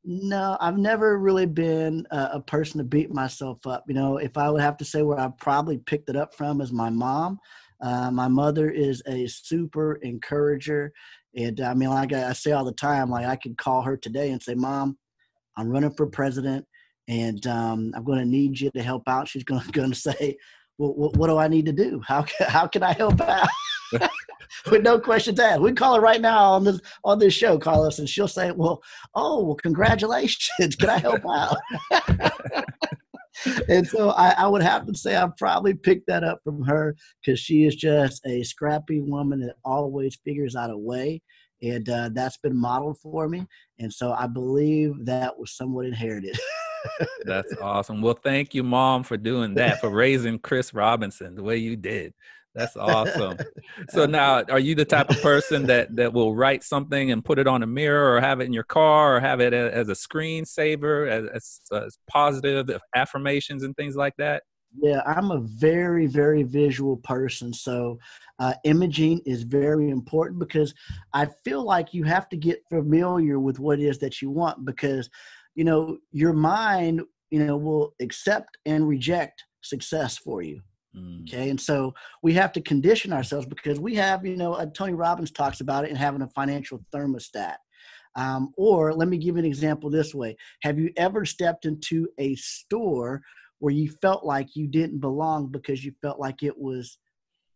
[0.09, 3.83] No, I've never really been a, a, person to beat myself up.
[3.89, 6.61] You know, if I would have to say where I probably picked it up from
[6.61, 7.39] is my mom.
[7.81, 10.93] Uh, my mother is a super encourager,
[11.35, 13.97] and I mean, like I, I say all the time, like I could call her
[13.97, 14.97] today and say, "Mom,
[15.57, 16.65] I'm running for president."
[17.07, 19.27] And um, I'm going to need you to help out.
[19.27, 20.37] She's going to say,
[20.77, 22.01] well, what, what, do I need to do?
[22.05, 23.47] How can, how can I help out?
[24.71, 25.61] With no questions asked.
[25.61, 28.81] We call her right now on this on this show, Carlos, and she'll say, "Well,
[29.13, 30.75] oh, well, congratulations!
[30.75, 31.57] Can I help out?"
[33.69, 36.95] and so I, I, would have to say I probably picked that up from her
[37.21, 41.21] because she is just a scrappy woman that always figures out a way,
[41.61, 43.45] and uh, that's been modeled for me.
[43.79, 46.37] And so I believe that was somewhat inherited.
[47.25, 48.01] That's awesome.
[48.01, 52.13] Well, thank you, mom, for doing that, for raising Chris Robinson the way you did.
[52.55, 53.37] That's awesome.
[53.89, 57.37] so now, are you the type of person that that will write something and put
[57.37, 59.93] it on a mirror, or have it in your car, or have it as a
[59.93, 61.29] screensaver, as,
[61.71, 64.43] as, as positive affirmations and things like that?
[64.79, 67.53] Yeah, I'm a very, very visual person.
[67.53, 67.99] So,
[68.39, 70.73] uh, imaging is very important because
[71.13, 74.65] I feel like you have to get familiar with what it is that you want
[74.65, 75.09] because
[75.57, 80.61] you know your mind you know will accept and reject success for you
[80.95, 81.21] mm.
[81.23, 81.49] okay?
[81.49, 81.93] And so
[82.23, 85.83] we have to condition ourselves because we have you know uh, tony robbins talks about
[85.83, 87.55] it and having a financial thermostat.
[88.15, 90.37] Um, or let me give you an example this way.
[90.63, 93.21] Have you ever stepped into a store
[93.59, 96.97] where you felt like you didn't belong because you felt like it was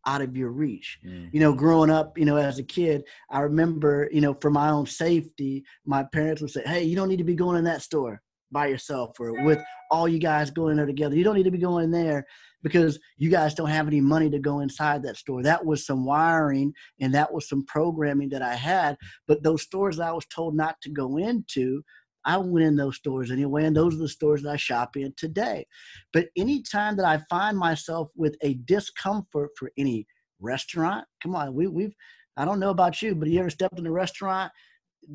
[0.06, 1.00] out of your reach.
[1.06, 1.30] Mm.
[1.32, 4.70] You know, growing up, you know, as a kid, I remember, you know, for my
[4.70, 7.82] own safety, my parents would say, Hey, you don't need to be going in that
[7.82, 9.60] store by yourself or with
[9.90, 11.16] all you guys going there together.
[11.16, 12.26] You don't need to be going there
[12.64, 15.42] because you guys don't have any money to go inside that store.
[15.42, 18.98] That was some wiring and that was some programming that I had.
[19.28, 21.82] But those stores I was told not to go into
[22.26, 25.14] I went in those stores anyway, and those are the stores that I shop in
[25.18, 25.66] today.
[26.14, 30.06] But anytime that I find myself with a discomfort for any
[30.40, 31.96] restaurant, come on, we, we've,
[32.38, 34.52] I don't know about you, but you ever stepped in a restaurant,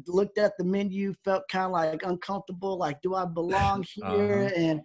[0.07, 4.51] looked at the menu, felt kind of like uncomfortable, like, do I belong here?
[4.53, 4.55] Uh-huh.
[4.57, 4.81] And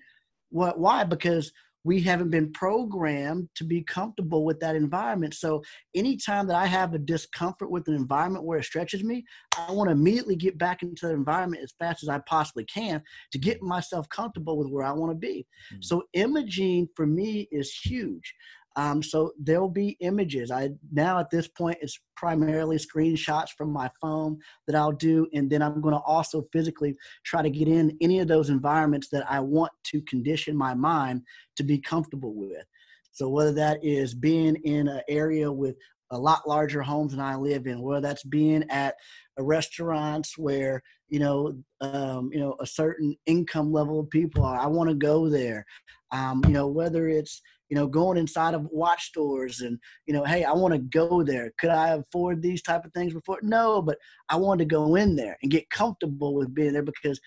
[0.50, 1.04] what, why?
[1.04, 1.52] Because
[1.84, 5.34] we haven't been programmed to be comfortable with that environment.
[5.34, 5.63] So
[5.96, 9.24] anytime that I have a discomfort with an environment where it stretches me,
[9.58, 13.01] I want to immediately get back into the environment as fast as I possibly can
[13.32, 15.47] to get myself comfortable with where I want to be.
[15.74, 15.82] Mm-hmm.
[15.82, 18.34] So imaging for me is huge.
[18.76, 20.49] Um, so there'll be images.
[20.49, 25.49] I now at this point it's primarily screenshots from my phone that I'll do, and
[25.49, 26.95] then I'm going to also physically
[27.26, 31.24] try to get in any of those environments that I want to condition my mind
[31.57, 32.65] to be comfortable with.
[33.11, 35.76] So whether that is being in an area with
[36.11, 38.95] a lot larger homes than I live in, whether that's being at
[39.38, 44.57] a restaurants where you know um, you know a certain income level of people are.
[44.57, 45.65] I want to go there.
[46.11, 47.41] Um, you know whether it's
[47.72, 51.24] you know going inside of watch stores and you know hey I want to go
[51.24, 51.51] there.
[51.57, 53.39] Could I afford these type of things before?
[53.41, 53.97] No, but
[54.30, 57.19] I want to go in there and get comfortable with being there because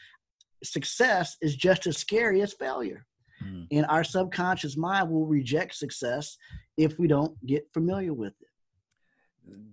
[0.62, 3.04] success is just as scary as failure.
[3.42, 3.66] Mm.
[3.72, 6.36] And our subconscious mind will reject success
[6.76, 8.48] if we don't get familiar with it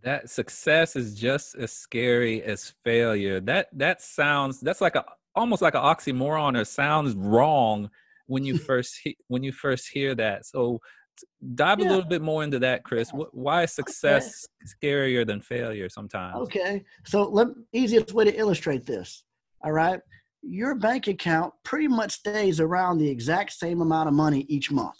[0.03, 5.61] that success is just as scary as failure that that sounds that's like a almost
[5.61, 7.89] like an oxymoron or sounds wrong
[8.31, 10.79] when you first he, when you first hear that so
[11.55, 11.87] dive yeah.
[11.87, 14.71] a little bit more into that chris why is success okay.
[14.93, 19.23] scarier than failure sometimes okay so let easiest way to illustrate this
[19.63, 19.99] all right
[20.41, 24.97] your bank account pretty much stays around the exact same amount of money each month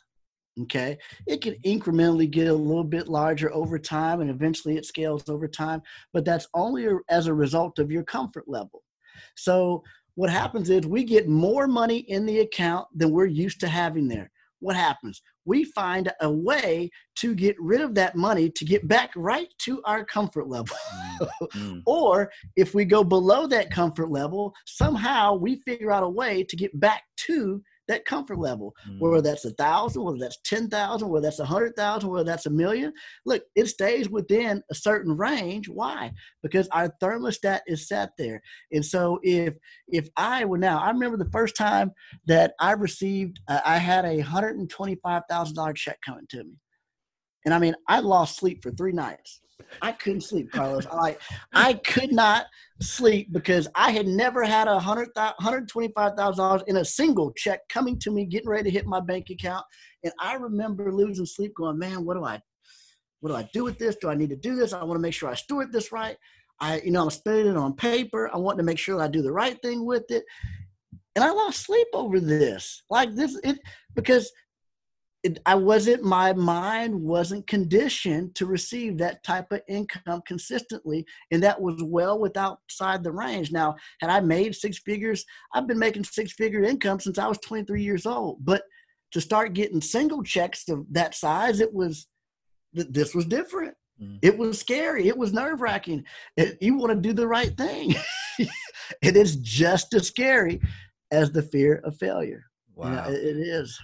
[0.59, 0.97] Okay.
[1.27, 5.47] It can incrementally get a little bit larger over time and eventually it scales over
[5.47, 5.81] time,
[6.13, 8.83] but that's only as a result of your comfort level.
[9.35, 9.83] So,
[10.15, 14.07] what happens is we get more money in the account than we're used to having
[14.07, 14.31] there.
[14.59, 15.21] What happens?
[15.45, 19.81] We find a way to get rid of that money to get back right to
[19.85, 20.75] our comfort level.
[21.21, 21.79] mm-hmm.
[21.87, 26.55] or if we go below that comfort level, somehow we figure out a way to
[26.55, 27.61] get back to
[27.91, 28.99] that comfort level, mm.
[28.99, 32.45] whether that's a thousand, whether that's ten thousand, whether that's a hundred thousand, whether that's
[32.45, 32.93] a million.
[33.25, 35.69] Look, it stays within a certain range.
[35.69, 36.11] Why?
[36.41, 38.41] Because our thermostat is set there.
[38.71, 39.53] And so if
[39.87, 41.91] if I were now, I remember the first time
[42.27, 46.25] that I received, uh, I had a hundred and twenty five thousand dollar check coming
[46.29, 46.57] to me,
[47.45, 49.41] and I mean, I lost sleep for three nights.
[49.81, 50.85] I couldn't sleep, Carlos.
[50.91, 51.17] I
[51.53, 52.45] I could not
[52.81, 56.85] sleep because I had never had a hundred hundred twenty five thousand dollars in a
[56.85, 59.65] single check coming to me, getting ready to hit my bank account,
[60.03, 62.41] and I remember losing sleep, going, "Man, what do I,
[63.19, 63.95] what do I do with this?
[63.95, 64.73] Do I need to do this?
[64.73, 66.17] I want to make sure I steward this right.
[66.59, 68.29] I, you know, I'm spending it on paper.
[68.33, 70.23] I want to make sure I do the right thing with it."
[71.15, 73.59] And I lost sleep over this, like this, it
[73.95, 74.31] because
[75.23, 81.05] it, I wasn't, my mind wasn't conditioned to receive that type of income consistently.
[81.29, 83.51] And that was well with outside the range.
[83.51, 87.37] Now, had I made six figures, I've been making six figure income since I was
[87.39, 88.43] 23 years old.
[88.43, 88.63] But
[89.11, 92.07] to start getting single checks of that size, it was,
[92.73, 93.75] this was different.
[94.01, 94.19] Mm.
[94.23, 95.07] It was scary.
[95.07, 96.03] It was nerve wracking.
[96.59, 97.93] You want to do the right thing.
[98.39, 100.61] it is just as scary
[101.11, 102.45] as the fear of failure.
[102.75, 102.91] Wow.
[102.91, 103.79] Yeah, it is.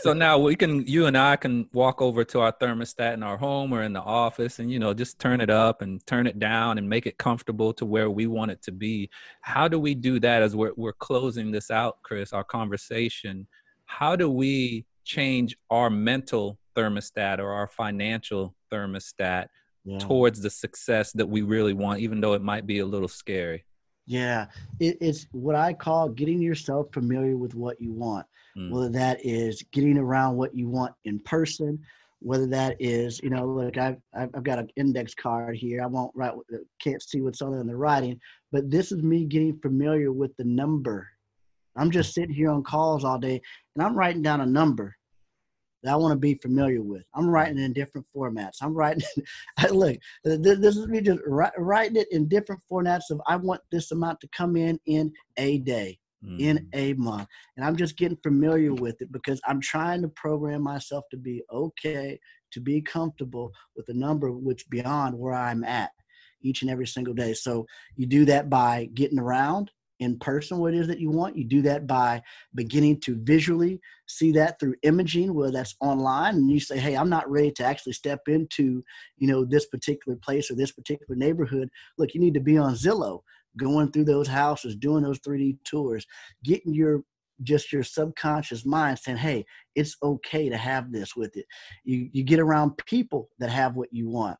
[0.00, 3.36] so now we can, you and I can walk over to our thermostat in our
[3.36, 6.38] home or in the office and, you know, just turn it up and turn it
[6.38, 9.10] down and make it comfortable to where we want it to be.
[9.42, 13.46] How do we do that as we're, we're closing this out, Chris, our conversation?
[13.84, 19.46] How do we change our mental thermostat or our financial thermostat
[19.84, 19.98] yeah.
[19.98, 23.64] towards the success that we really want, even though it might be a little scary?
[24.08, 24.46] Yeah,
[24.80, 28.26] it, it's what I call getting yourself familiar with what you want.
[28.56, 28.70] Mm.
[28.70, 31.78] Whether that is getting around what you want in person,
[32.20, 35.82] whether that is, you know, look, I've I've got an index card here.
[35.82, 36.32] I won't write,
[36.80, 38.18] can't see what's on the writing,
[38.50, 41.06] but this is me getting familiar with the number.
[41.76, 43.42] I'm just sitting here on calls all day,
[43.76, 44.96] and I'm writing down a number
[45.82, 47.04] that I want to be familiar with.
[47.14, 48.56] I'm writing in different formats.
[48.62, 49.02] I'm writing,
[49.70, 54.20] look, this is me just writing it in different formats of I want this amount
[54.20, 56.40] to come in in a day, mm.
[56.40, 57.28] in a month.
[57.56, 61.42] And I'm just getting familiar with it because I'm trying to program myself to be
[61.52, 62.18] okay,
[62.52, 65.90] to be comfortable with a number which beyond where I'm at
[66.42, 67.34] each and every single day.
[67.34, 67.66] So
[67.96, 69.70] you do that by getting around,
[70.00, 71.36] in person what it is that you want.
[71.36, 72.22] You do that by
[72.54, 77.10] beginning to visually see that through imaging, whether that's online, and you say, "Hey, I'm
[77.10, 78.82] not ready to actually step into,
[79.16, 82.74] you know, this particular place or this particular neighborhood." Look, you need to be on
[82.74, 83.22] Zillow,
[83.56, 86.06] going through those houses, doing those 3D tours,
[86.44, 87.04] getting your
[87.44, 89.46] just your subconscious mind saying, "Hey,
[89.76, 91.46] it's okay to have this with it."
[91.84, 94.38] You you get around people that have what you want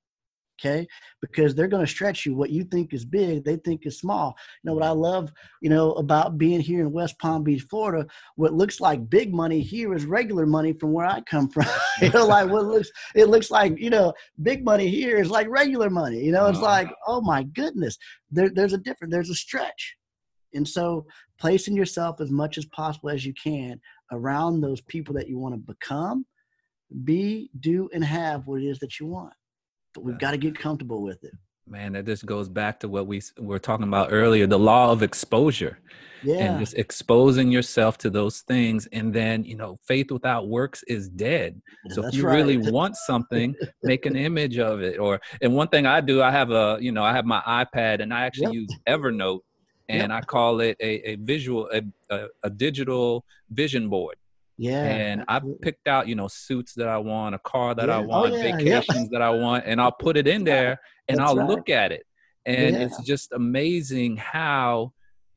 [0.59, 0.87] okay?
[1.21, 2.35] Because they're going to stretch you.
[2.35, 4.37] What you think is big they think is small.
[4.63, 8.07] You know what i love you know about being here in west palm beach florida?
[8.37, 11.67] What looks like big money here is regular money from where i come from.
[12.03, 15.49] You know like what looks it looks like you know big money here is like
[15.49, 16.23] regular money.
[16.23, 16.67] You know it's uh-huh.
[16.67, 17.97] like oh my goodness.
[18.31, 19.97] There, there's a different there's a stretch.
[20.55, 21.07] And so
[21.39, 23.81] placing yourself as much as possible as you can
[24.13, 26.25] around those people that you want to become
[27.05, 29.33] be do and have what it is that you want
[29.95, 31.35] but we've got to get comfortable with it.
[31.67, 35.03] man, that just goes back to what we were talking about earlier the law of
[35.03, 35.79] exposure.
[36.23, 36.37] Yeah.
[36.37, 38.89] And just exposing yourself to those things.
[38.93, 41.61] And then, you know, faith without works is dead.
[41.91, 42.35] So if you right.
[42.35, 44.99] really want something, make an image of it.
[44.99, 48.03] Or, and one thing I do, I have a, you know, I have my iPad
[48.03, 48.55] and I actually yep.
[48.55, 49.41] use Evernote
[49.89, 50.23] and yep.
[50.23, 54.17] I call it a, a visual, a, a, a digital vision board.
[54.59, 54.83] Yeah.
[54.83, 57.99] And I picked out, you know, suits that I want, a car that yeah.
[57.99, 58.57] I oh, want, oh, yeah.
[58.57, 59.11] vacations yep.
[59.13, 61.49] that I want, and I'll put it in there and I'll right.
[61.49, 62.05] look at it.
[62.45, 62.83] And yeah.
[62.83, 64.93] it's just amazing how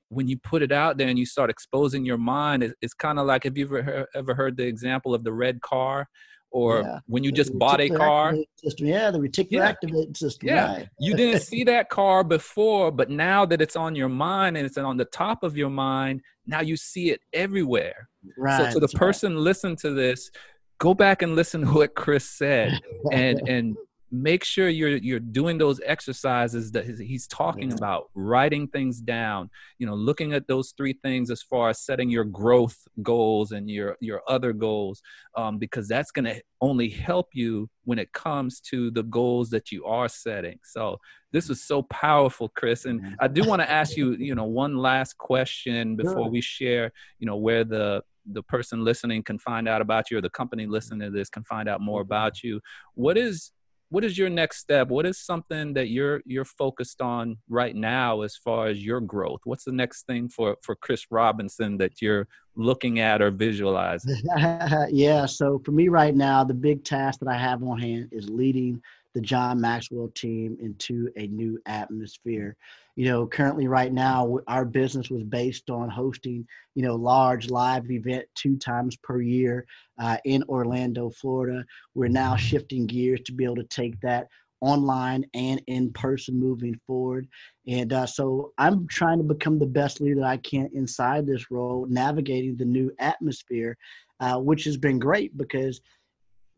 [0.09, 3.19] when you put it out there and you start exposing your mind, it, it's kind
[3.19, 6.07] of like have you ever ever heard the example of the red car?
[6.51, 6.99] or yeah.
[7.07, 8.35] when you just bought a car.
[8.57, 8.87] System.
[8.87, 9.69] Yeah, the reticular yeah.
[9.69, 10.49] activating system.
[10.49, 10.89] Yeah, right.
[10.99, 14.77] you didn't see that car before, but now that it's on your mind and it's
[14.77, 16.21] on the top of your mind,
[16.51, 18.09] now you see it everywhere.
[18.37, 18.71] Right.
[18.71, 19.41] So, to the person right.
[19.41, 20.29] listen to this,
[20.77, 22.79] go back and listen to what Chris said,
[23.11, 23.75] and and
[24.11, 27.75] make sure you're you're doing those exercises that he's talking yeah.
[27.75, 29.49] about writing things down
[29.79, 33.69] you know looking at those three things as far as setting your growth goals and
[33.69, 35.01] your your other goals
[35.37, 39.71] um, because that's going to only help you when it comes to the goals that
[39.71, 40.97] you are setting so
[41.31, 44.77] this was so powerful chris and i do want to ask you you know one
[44.77, 48.03] last question before we share you know where the
[48.33, 51.43] the person listening can find out about you or the company listening to this can
[51.45, 52.11] find out more mm-hmm.
[52.11, 52.59] about you
[52.93, 53.51] what is
[53.91, 54.87] what is your next step?
[54.87, 59.41] What is something that you're you're focused on right now as far as your growth?
[59.43, 64.15] What's the next thing for for chris robinson that you're looking at or visualizing?
[64.89, 68.29] Yeah so for me right now the big task that i have on hand is
[68.29, 68.81] leading
[69.13, 72.55] the John Maxwell team into a new atmosphere.
[72.95, 77.89] You know, currently right now, our business was based on hosting, you know, large live
[77.89, 79.65] event two times per year
[79.99, 81.65] uh, in Orlando, Florida.
[81.95, 84.27] We're now shifting gears to be able to take that
[84.61, 87.27] online and in person moving forward.
[87.67, 91.49] And uh, so I'm trying to become the best leader that I can inside this
[91.51, 93.77] role, navigating the new atmosphere,
[94.19, 95.81] uh, which has been great because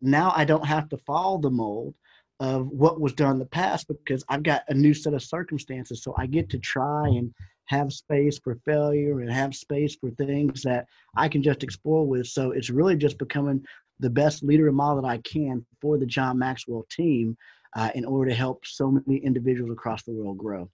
[0.01, 1.95] now I don't have to follow the mold
[2.39, 6.03] of what was done in the past because I've got a new set of circumstances.
[6.03, 7.33] So I get to try and
[7.65, 12.27] have space for failure and have space for things that I can just explore with.
[12.27, 13.63] So it's really just becoming
[13.99, 17.37] the best leader and model that I can for the John Maxwell team
[17.75, 20.69] uh, in order to help so many individuals across the world grow.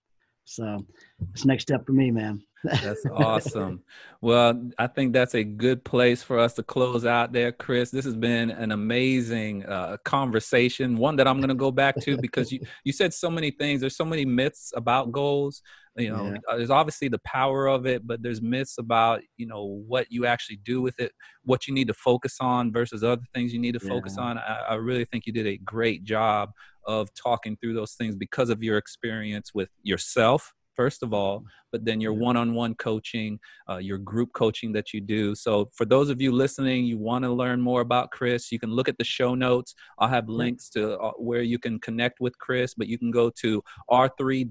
[0.45, 0.85] So
[1.33, 2.41] it's next step for me, man.
[2.63, 3.83] That's awesome.
[4.21, 7.89] Well, I think that's a good place for us to close out there, Chris.
[7.89, 12.17] This has been an amazing uh, conversation, one that I'm going to go back to
[12.17, 13.79] because you, you said so many things.
[13.79, 15.61] There's so many myths about goals.
[15.95, 16.37] You know, yeah.
[16.47, 20.25] Uh, there's obviously the power of it, but there's myths about, you know, what you
[20.25, 21.11] actually do with it,
[21.43, 23.89] what you need to focus on versus other things you need to yeah.
[23.89, 24.37] focus on.
[24.37, 26.51] I, I really think you did a great job
[26.85, 31.83] of talking through those things because of your experience with yourself first of all, but
[31.83, 33.37] then your one on one coaching,
[33.69, 35.35] uh, your group coaching that you do.
[35.35, 38.71] So, for those of you listening, you want to learn more about Chris, you can
[38.71, 39.75] look at the show notes.
[39.97, 43.29] I'll have links to uh, where you can connect with Chris, but you can go
[43.41, 43.61] to
[43.91, 44.49] r3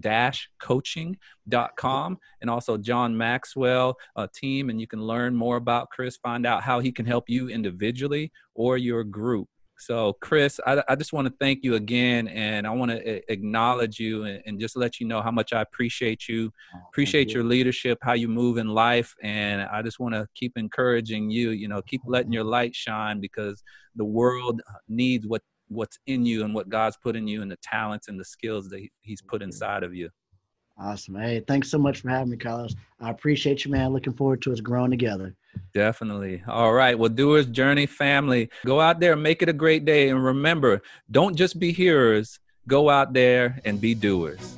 [0.00, 6.16] dash coaching.com and also john maxwell uh, team and you can learn more about chris
[6.18, 9.48] find out how he can help you individually or your group
[9.78, 14.00] so, Chris, I, I just want to thank you again, and I want to acknowledge
[14.00, 17.34] you and, and, just let you know how much I appreciate you, oh, appreciate you.
[17.34, 21.50] your leadership, how you move in life, and I just want to keep encouraging you.
[21.50, 23.62] You know, keep letting your light shine because
[23.94, 27.50] the world uh, needs what what's in you and what God's put in you, and
[27.50, 30.10] the talents and the skills that He's put inside of you.
[30.80, 31.16] Awesome.
[31.16, 32.74] Hey, thanks so much for having me, Carlos.
[33.00, 33.92] I appreciate you, man.
[33.92, 35.34] Looking forward to us growing together.
[35.74, 36.42] Definitely.
[36.46, 36.98] All right.
[36.98, 40.08] Well, Doers Journey family, go out there, make it a great day.
[40.08, 44.56] And remember, don't just be hearers, go out there and be doers.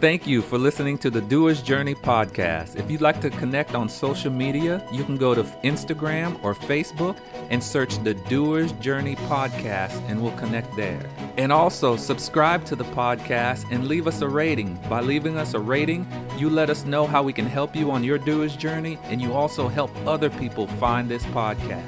[0.00, 2.76] Thank you for listening to the Doers Journey podcast.
[2.76, 7.18] If you'd like to connect on social media, you can go to Instagram or Facebook
[7.50, 11.04] and search the Doers Journey podcast and we'll connect there.
[11.36, 14.76] And also subscribe to the podcast and leave us a rating.
[14.88, 16.06] By leaving us a rating,
[16.38, 19.34] you let us know how we can help you on your Doers Journey and you
[19.34, 21.84] also help other people find this podcast.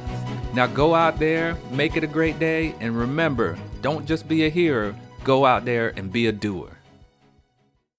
[0.53, 4.51] Now go out there, make it a great day, and remember, don't just be a
[4.51, 4.95] hearer,
[5.25, 6.82] go out there and be a doer.